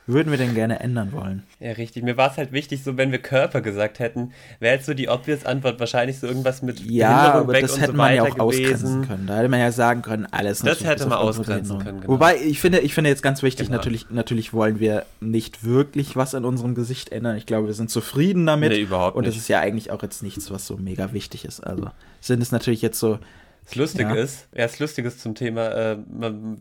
[0.08, 1.44] würden wir denn gerne ändern wollen?
[1.60, 2.04] Ja, richtig.
[2.04, 5.10] Mir war es halt wichtig, so wenn wir Körper gesagt hätten, wäre jetzt so die
[5.10, 8.40] obvious Antwort wahrscheinlich so irgendwas mit Ja, aber das hätte so man ja auch gewesen.
[8.40, 9.28] ausgrenzen können.
[9.28, 12.02] Da hätte man ja sagen können, alles Das hätte man ausgrenzen können.
[12.02, 12.14] Genau.
[12.14, 13.78] Wobei, ich finde, ich finde jetzt ganz wichtig, genau.
[13.78, 17.36] natürlich, natürlich wollen wir nicht wirklich was in unserem Gesicht ändern.
[17.36, 18.72] Ich glaube, wir sind zufrieden damit.
[18.72, 19.20] Nee, überhaupt nicht.
[19.20, 21.60] Und das ist ja eigentlich auch jetzt nichts, was so mega wichtig ist.
[21.60, 21.90] Also
[22.22, 23.20] sind es natürlich jetzt so
[23.68, 24.24] das Lustige ja.
[24.24, 25.98] ist, erst Lustiges zum Thema, äh,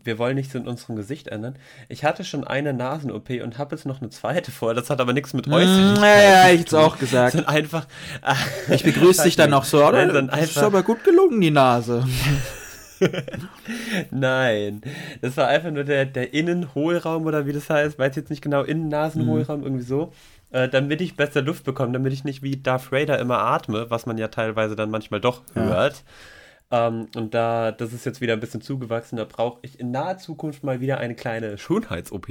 [0.03, 1.55] wir wollen nichts in unserem Gesicht ändern.
[1.87, 4.73] Ich hatte schon eine Nasen-OP und habe jetzt noch eine zweite vor.
[4.73, 6.03] Das hat aber nichts mit Äußerlichkeit.
[6.03, 7.31] Ja, ja, ich auch gesagt.
[7.31, 7.87] Sind einfach.
[8.21, 10.05] Äh, ich begrüße dich dann noch so, oder?
[10.05, 12.05] Nein, das ist aber gut gelungen, die Nase.
[14.11, 14.81] Nein,
[15.21, 18.63] das war einfach nur der, der Innenhohlraum oder wie das heißt, weiß jetzt nicht genau,
[18.63, 19.65] Innennasenhohlraum, mhm.
[19.65, 20.11] irgendwie so.
[20.51, 24.05] Äh, damit ich besser Luft bekomme, damit ich nicht wie Darth Vader immer atme, was
[24.05, 25.89] man ja teilweise dann manchmal doch ja.
[26.71, 30.17] Ähm, und da, das ist jetzt wieder ein bisschen zugewachsen, da brauche ich in naher
[30.17, 32.29] Zukunft mal wieder eine kleine Schönheits-OP.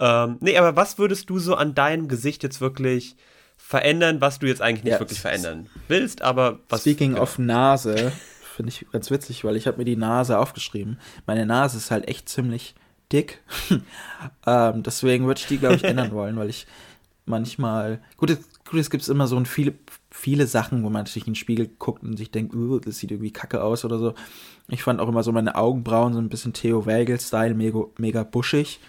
[0.00, 3.16] Ähm, nee, aber was würdest du so an deinem Gesicht jetzt wirklich
[3.56, 6.80] verändern, was du jetzt eigentlich nicht ja, wirklich verändern willst, aber was.
[6.80, 7.22] Speaking genau.
[7.22, 8.12] of Nase,
[8.56, 10.98] finde ich ganz witzig, weil ich habe mir die Nase aufgeschrieben.
[11.26, 12.74] Meine Nase ist halt echt ziemlich
[13.12, 13.42] dick.
[14.46, 16.66] ähm, deswegen würde ich die, glaube ich, ändern wollen, weil ich
[17.24, 18.00] manchmal.
[18.16, 19.74] Gut, es, gut, es gibt immer so ein viele,
[20.24, 23.10] viele Sachen, wo man sich in den Spiegel guckt und sich denkt, uh, das sieht
[23.10, 24.14] irgendwie kacke aus oder so.
[24.68, 28.80] Ich fand auch immer so meine Augenbrauen so ein bisschen Theo Wagel-Style, mega, mega buschig.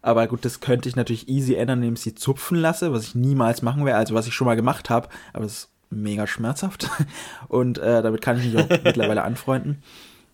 [0.00, 3.14] Aber gut, das könnte ich natürlich easy ändern, indem ich sie zupfen lasse, was ich
[3.14, 6.88] niemals machen werde, also was ich schon mal gemacht habe, aber das ist mega schmerzhaft.
[7.48, 9.82] Und äh, damit kann ich mich auch mittlerweile anfreunden.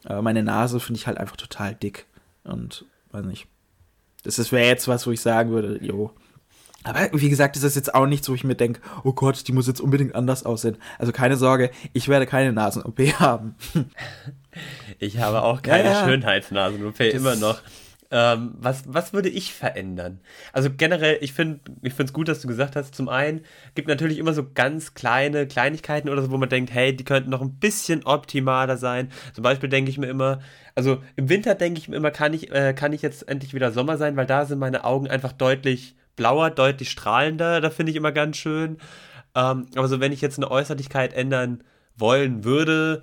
[0.05, 2.07] Aber meine Nase finde ich halt einfach total dick.
[2.45, 3.49] Und weiß nicht.
[4.23, 6.13] Das wäre jetzt was, wo ich sagen würde, jo,
[6.85, 9.53] aber wie gesagt, ist das jetzt auch nichts, wo ich mir denke, oh Gott, die
[9.53, 10.77] muss jetzt unbedingt anders aussehen.
[10.99, 13.57] Also keine Sorge, ich werde keine Nasen-OP haben.
[14.99, 16.05] Ich habe auch keine ja, ja.
[16.07, 17.61] Schönheitsnasen-OP, immer noch.
[18.11, 20.21] Ähm, was, was würde ich verändern?
[20.53, 23.41] Also generell, ich finde ich es gut, dass du gesagt hast, zum einen
[23.75, 27.31] gibt natürlich immer so ganz kleine Kleinigkeiten oder so, wo man denkt, hey, die könnten
[27.31, 29.11] noch ein bisschen optimaler sein.
[29.33, 30.39] Zum Beispiel denke ich mir immer,
[30.77, 33.73] also im Winter denke ich mir immer, kann ich, äh, kann ich jetzt endlich wieder
[33.73, 37.61] Sommer sein, weil da sind meine Augen einfach deutlich blauer, deutlich strahlender.
[37.61, 38.79] Da finde ich immer ganz schön.
[39.35, 41.65] Ähm, aber so, wenn ich jetzt eine Äußerlichkeit ändern
[41.97, 43.03] wollen würde,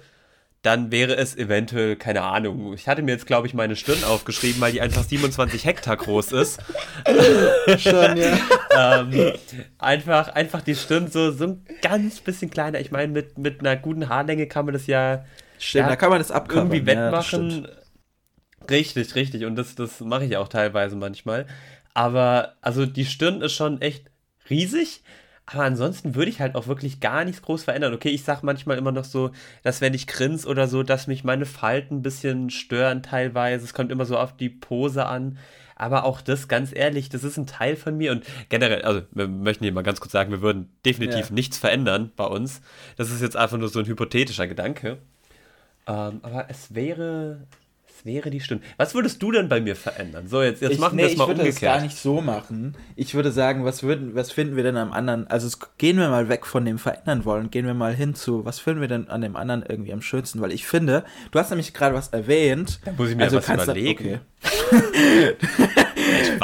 [0.62, 4.62] dann wäre es eventuell, keine Ahnung, ich hatte mir jetzt, glaube ich, meine Stirn aufgeschrieben,
[4.62, 6.62] weil die einfach 27 Hektar groß ist.
[7.80, 8.38] Schon, ja.
[9.00, 9.34] ähm,
[9.80, 12.80] einfach, einfach die Stirn so, so ein ganz bisschen kleiner.
[12.80, 15.26] Ich meine, mit, mit einer guten Haarlänge kann man das ja,
[15.62, 17.68] Stimmt, ja, da kann man das irgendwie wettmachen.
[17.68, 19.46] Ja, richtig, richtig.
[19.46, 21.46] Und das, das mache ich auch teilweise manchmal.
[21.94, 24.10] Aber also die Stirn ist schon echt
[24.50, 25.04] riesig.
[25.46, 27.94] Aber ansonsten würde ich halt auch wirklich gar nichts groß verändern.
[27.94, 29.32] Okay, ich sag manchmal immer noch so,
[29.64, 33.66] dass wenn ich grins oder so, dass mich meine Falten ein bisschen stören teilweise.
[33.66, 35.38] Es kommt immer so auf die Pose an.
[35.76, 38.12] Aber auch das, ganz ehrlich, das ist ein Teil von mir.
[38.12, 41.34] Und generell, also wir möchten hier mal ganz kurz sagen, wir würden definitiv ja.
[41.34, 42.62] nichts verändern bei uns.
[42.98, 45.00] Das ist jetzt einfach nur so ein hypothetischer Gedanke.
[45.88, 47.48] Ähm, aber es wäre,
[48.06, 48.64] wäre die Stunde.
[48.78, 50.28] Was würdest du denn bei mir verändern?
[50.28, 51.48] So, jetzt, jetzt ich, machen nee, wir es mal umgekehrt.
[51.48, 52.76] Ich würde das gar nicht so machen.
[52.96, 55.28] Ich würde sagen, was, würden, was finden wir denn am anderen?
[55.28, 58.60] Also gehen wir mal weg von dem Verändern wollen, gehen wir mal hin zu, was
[58.60, 60.42] finden wir denn an dem anderen irgendwie am schönsten?
[60.42, 62.80] Weil ich finde, du hast nämlich gerade was erwähnt.
[62.86, 64.22] Da muss ich mir also was überlegen.
[64.42, 65.36] Okay.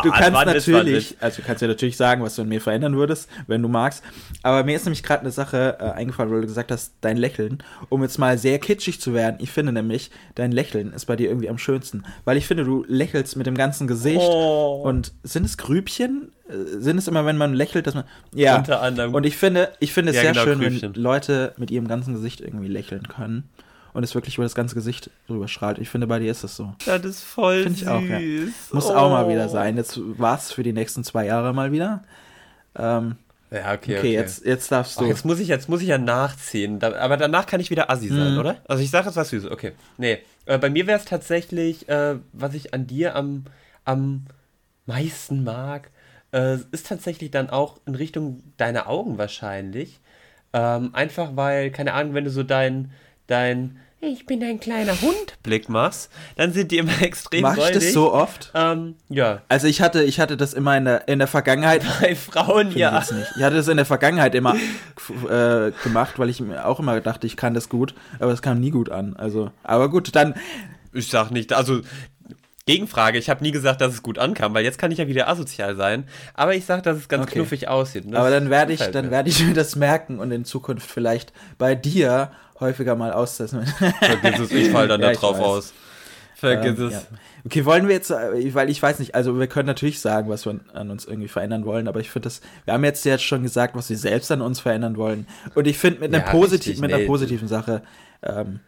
[0.03, 3.29] du kannst natürlich, also du kannst ja natürlich sagen, was du in mir verändern würdest,
[3.47, 4.03] wenn du magst.
[4.43, 7.59] Aber mir ist nämlich gerade eine Sache äh, eingefallen, weil du gesagt hast, dein Lächeln,
[7.89, 9.37] um jetzt mal sehr kitschig zu werden.
[9.39, 12.85] Ich finde nämlich, dein Lächeln ist bei dir irgendwie am schönsten, weil ich finde, du
[12.87, 14.21] lächelst mit dem ganzen Gesicht.
[14.21, 14.81] Oh.
[14.85, 16.31] Und sind es Grübchen?
[16.49, 18.05] Äh, sind es immer, wenn man lächelt, dass man.
[18.33, 18.57] Ja.
[18.57, 19.13] Unter anderem.
[19.13, 20.95] Und ich finde, ich finde es ja, sehr genau, schön, Grübchen.
[20.95, 23.49] wenn Leute mit ihrem ganzen Gesicht irgendwie lächeln können
[23.97, 25.79] und es wirklich über das ganze Gesicht drüber strahlt.
[25.79, 26.71] Ich finde, bei dir ist das so.
[26.85, 28.19] Ja, das ist voll Finde ich auch, ja.
[28.71, 28.93] Muss oh.
[28.93, 29.75] auch mal wieder sein.
[29.75, 32.03] Jetzt war es für die nächsten zwei Jahre mal wieder.
[32.75, 33.15] Ähm,
[33.49, 33.97] ja, okay, okay.
[33.97, 34.13] okay.
[34.13, 35.05] Jetzt, jetzt darfst du.
[35.05, 36.77] Ach, jetzt, muss ich, jetzt muss ich ja nachziehen.
[36.77, 38.39] Da, aber danach kann ich wieder Assi sein, mhm.
[38.39, 38.57] oder?
[38.67, 39.49] Also ich sage jetzt was Süßes.
[39.49, 39.71] Okay.
[39.97, 40.19] Nee.
[40.45, 43.45] Äh, bei mir wäre es tatsächlich, äh, was ich an dir am,
[43.83, 44.25] am
[44.85, 45.89] meisten mag,
[46.33, 50.01] äh, ist tatsächlich dann auch in Richtung deiner Augen wahrscheinlich.
[50.53, 52.91] Ähm, einfach weil, keine Ahnung, wenn du so dein,
[53.25, 57.71] dein, ich bin ein kleiner Hund Blick machst, dann sind die immer extrem Mach ich
[57.71, 58.51] das so oft?
[58.53, 59.41] Ähm, ja.
[59.49, 61.83] Also ich hatte, ich hatte das immer in der, in der Vergangenheit.
[62.01, 62.99] Bei Frauen, ja.
[62.99, 66.99] Ich, ich, hatte das in der Vergangenheit immer äh, gemacht, weil ich mir auch immer
[67.01, 69.15] dachte, ich kann das gut, aber es kam nie gut an.
[69.15, 70.35] Also, aber gut, dann.
[70.93, 71.81] Ich sag nicht, also
[72.67, 75.29] Gegenfrage, ich habe nie gesagt, dass es gut ankam, weil jetzt kann ich ja wieder
[75.29, 76.03] asozial sein.
[76.33, 77.35] Aber ich sage, dass es ganz okay.
[77.35, 78.13] knuffig aussieht.
[78.13, 81.75] Aber dann werde ich, dann werde ich mir das merken und in Zukunft vielleicht bei
[81.75, 83.65] dir häufiger mal austesten.
[83.65, 85.73] Vergiss es, ich fall dann ja, da drauf aus.
[86.35, 86.93] Vergiss ähm, es.
[86.93, 87.01] Ja.
[87.45, 90.45] Okay, wollen wir jetzt, äh, weil ich weiß nicht, also wir können natürlich sagen, was
[90.45, 93.41] wir an uns irgendwie verändern wollen, aber ich finde das, wir haben jetzt jetzt schon
[93.41, 95.27] gesagt, was wir selbst an uns verändern wollen.
[95.55, 96.93] Und ich finde mit, einer, ja, posit mit nee.
[96.93, 97.81] einer positiven Sache,
[98.21, 98.59] ähm,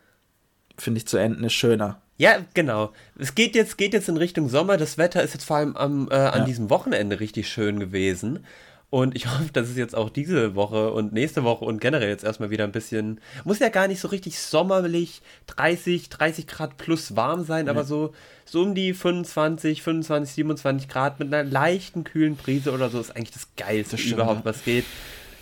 [0.78, 2.02] finde ich zu enden ist schöner.
[2.18, 2.92] Ja, genau.
[3.18, 4.76] Es geht jetzt, geht jetzt in Richtung Sommer.
[4.76, 6.46] Das Wetter ist jetzt vor allem am, äh, an ja.
[6.46, 8.46] diesem Wochenende richtig schön gewesen.
[8.90, 12.24] Und ich hoffe, dass es jetzt auch diese Woche und nächste Woche und generell jetzt
[12.24, 17.16] erstmal wieder ein bisschen, muss ja gar nicht so richtig sommerlich, 30, 30 Grad plus
[17.16, 17.72] warm sein, ja.
[17.72, 18.14] aber so,
[18.46, 23.16] so um die 25, 25, 27 Grad mit einer leichten kühlen Prise oder so ist
[23.16, 24.86] eigentlich das Geilste das überhaupt, was geht.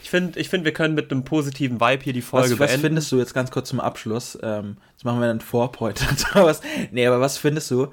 [0.04, 2.76] Ich finde, ich find, wir können mit einem positiven Vibe hier die Folge was, beenden.
[2.76, 4.38] Was findest du jetzt ganz kurz zum Abschluss?
[4.42, 6.00] Ähm, jetzt machen wir einen Vorpoint.
[6.92, 7.88] nee, aber was findest du,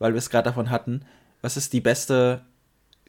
[0.00, 1.02] weil wir es gerade davon hatten,
[1.42, 2.42] was ist die beste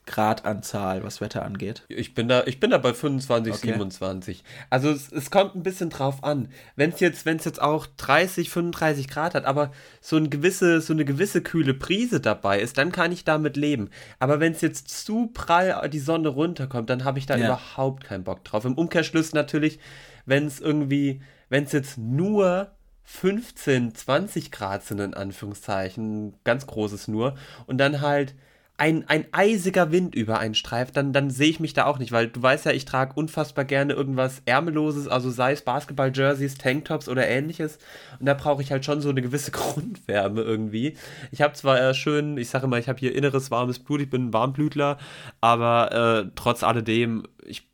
[0.05, 1.83] Gradanzahl, was Wetter angeht?
[1.87, 3.67] Ich bin da, ich bin da bei 25, okay.
[3.67, 4.43] 27.
[4.69, 6.49] Also es, es kommt ein bisschen drauf an.
[6.75, 9.71] Wenn es jetzt, wenn es jetzt auch 30, 35 Grad hat, aber
[10.01, 13.89] so, ein gewisse, so eine gewisse kühle Prise dabei ist, dann kann ich damit leben.
[14.19, 17.45] Aber wenn es jetzt zu prall die Sonne runterkommt, dann habe ich da ja.
[17.45, 18.65] überhaupt keinen Bock drauf.
[18.65, 19.79] Im Umkehrschluss natürlich,
[20.25, 22.71] wenn es irgendwie, wenn es jetzt nur
[23.03, 27.35] 15, 20 Grad sind, in Anführungszeichen, ganz großes nur,
[27.67, 28.35] und dann halt
[28.77, 32.11] ein, ein eisiger Wind über einen streift, dann, dann sehe ich mich da auch nicht,
[32.11, 37.07] weil du weißt ja, ich trage unfassbar gerne irgendwas Ärmelloses, also sei es Basketball-Jerseys, Tanktops
[37.07, 37.77] oder ähnliches.
[38.19, 40.97] Und da brauche ich halt schon so eine gewisse Grundwärme irgendwie.
[41.31, 44.09] Ich habe zwar äh, schön, ich sage immer, ich habe hier inneres warmes Blut, ich
[44.09, 44.97] bin ein Warmblütler,
[45.41, 47.69] aber äh, trotz alledem, ich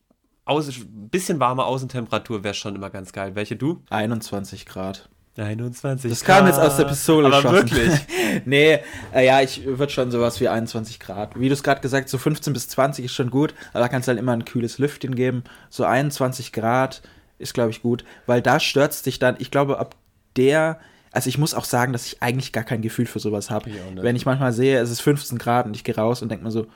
[0.47, 3.35] ein bisschen warme Außentemperatur wäre schon immer ganz geil.
[3.35, 3.83] Welche du?
[3.89, 5.09] 21 Grad.
[5.43, 6.09] 21.
[6.09, 7.27] Das kam jetzt aus der Pistole.
[7.27, 7.55] Aber schossen.
[7.55, 7.93] wirklich?
[8.45, 8.79] nee,
[9.13, 11.39] äh, ja, ich würde schon sowas wie 21 Grad.
[11.39, 14.07] Wie du es gerade gesagt so 15 bis 20 ist schon gut, aber da kannst
[14.07, 15.43] du halt immer ein kühles Lüftchen geben.
[15.69, 17.01] So 21 Grad
[17.39, 19.95] ist, glaube ich, gut, weil da stört es dich dann, ich glaube, ab
[20.35, 20.79] der,
[21.11, 23.71] also ich muss auch sagen, dass ich eigentlich gar kein Gefühl für sowas habe.
[23.95, 26.51] Wenn ich manchmal sehe, es ist 15 Grad und ich gehe raus und denke mir
[26.51, 26.67] so,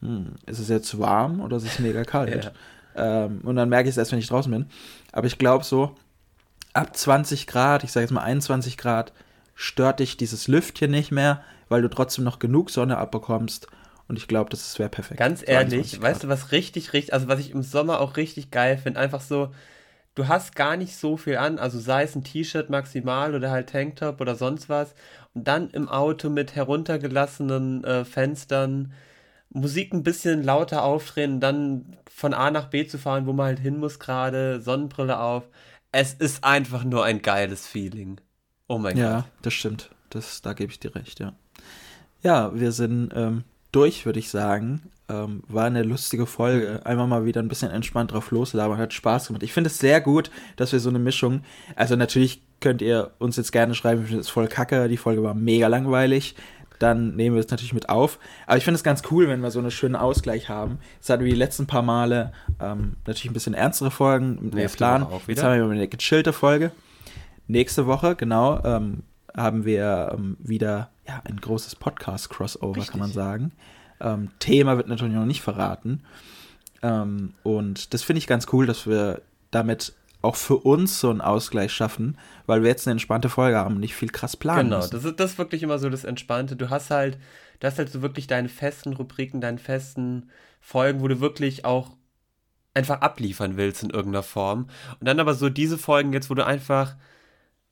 [0.00, 2.52] hm, ist es jetzt warm oder ist es mega kalt?
[2.96, 3.24] ja.
[3.24, 4.66] ähm, und dann merke ich es erst, wenn ich draußen bin.
[5.12, 5.94] Aber ich glaube so,
[6.72, 9.12] ab 20 Grad, ich sage jetzt mal 21 Grad,
[9.54, 13.66] stört dich dieses Lüftchen nicht mehr, weil du trotzdem noch genug Sonne abbekommst.
[14.08, 15.18] Und ich glaube, das wäre perfekt.
[15.18, 18.76] Ganz ehrlich, weißt du, was richtig, richtig, also was ich im Sommer auch richtig geil
[18.76, 19.52] finde, einfach so,
[20.16, 23.68] du hast gar nicht so viel an, also sei es ein T-Shirt maximal oder halt
[23.68, 24.94] Tanktop oder sonst was.
[25.34, 28.92] Und dann im Auto mit heruntergelassenen äh, Fenstern,
[29.50, 33.60] Musik ein bisschen lauter aufdrehen, dann von A nach B zu fahren, wo man halt
[33.60, 35.44] hin muss gerade, Sonnenbrille auf
[35.92, 38.20] es ist einfach nur ein geiles Feeling.
[38.68, 39.24] Oh mein ja, Gott.
[39.24, 39.90] Ja, das stimmt.
[40.10, 41.34] Das, da gebe ich dir recht, ja.
[42.22, 44.90] Ja, wir sind ähm, durch, würde ich sagen.
[45.08, 46.80] Ähm, war eine lustige Folge.
[46.84, 48.78] Einmal mal wieder ein bisschen entspannt drauf loslabern.
[48.78, 49.42] Hat Spaß gemacht.
[49.42, 51.42] Ich finde es sehr gut, dass wir so eine Mischung.
[51.76, 54.88] Also, natürlich könnt ihr uns jetzt gerne schreiben, ich finde es voll kacke.
[54.88, 56.34] Die Folge war mega langweilig
[56.80, 58.18] dann nehmen wir es natürlich mit auf.
[58.46, 60.78] Aber ich finde es ganz cool, wenn wir so einen schönen Ausgleich haben.
[60.96, 64.68] Jetzt hatten wir die letzten paar Male ähm, natürlich ein bisschen ernstere Folgen mit mehr
[64.68, 65.06] Plan.
[65.28, 66.72] Jetzt haben wir eine gechillte Folge.
[67.46, 69.02] Nächste Woche, genau, ähm,
[69.36, 73.52] haben wir ähm, wieder ja, ein großes Podcast-Crossover, kann man sagen.
[74.00, 76.02] Ähm, Thema wird natürlich noch nicht verraten.
[76.82, 79.20] Ähm, und das finde ich ganz cool, dass wir
[79.50, 83.74] damit auch für uns so einen Ausgleich schaffen, weil wir jetzt eine entspannte Folge haben
[83.76, 84.90] und nicht viel krass planen Genau, müssen.
[84.92, 86.56] das ist, das ist wirklich immer so das Entspannte.
[86.56, 87.18] Du hast halt,
[87.60, 91.96] du hast halt so wirklich deine festen Rubriken, deine festen Folgen, wo du wirklich auch
[92.74, 94.68] einfach abliefern willst in irgendeiner Form.
[95.00, 96.96] Und dann aber so diese Folgen jetzt, wo du einfach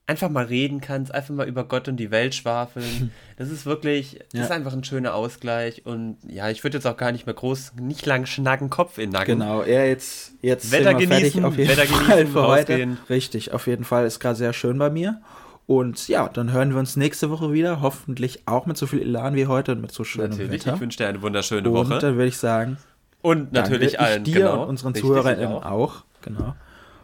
[0.08, 3.12] einfach mal reden kannst, einfach mal über Gott und die Welt schwafeln.
[3.38, 4.44] Das ist wirklich, das ja.
[4.46, 7.74] ist einfach ein schöner Ausgleich und ja, ich würde jetzt auch gar nicht mehr groß,
[7.80, 9.38] nicht lang schnacken, Kopf in Nacken.
[9.38, 12.96] Genau, ja, jetzt, jetzt Wetter genießen, auf jeden Wetter Fall genießen, für heute.
[13.08, 15.20] Richtig, auf jeden Fall ist gerade sehr schön bei mir.
[15.68, 19.36] Und ja, dann hören wir uns nächste Woche wieder, hoffentlich auch mit so viel Elan
[19.36, 20.74] wie heute und mit so schönem natürlich, Wetter.
[20.74, 21.94] ich wünsche dir eine wunderschöne und Woche.
[21.94, 22.76] Und dann würde ich sagen,
[23.22, 25.64] und natürlich allen, dir genau, und unseren Zuhörern auch.
[25.64, 26.04] auch.
[26.22, 26.56] Genau.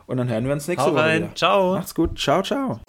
[0.06, 1.22] Und dann hören wir uns nächste Hau Woche rein.
[1.24, 1.34] wieder.
[1.34, 1.74] Ciao.
[1.74, 2.18] Macht's gut.
[2.18, 2.80] Ciao, ciao.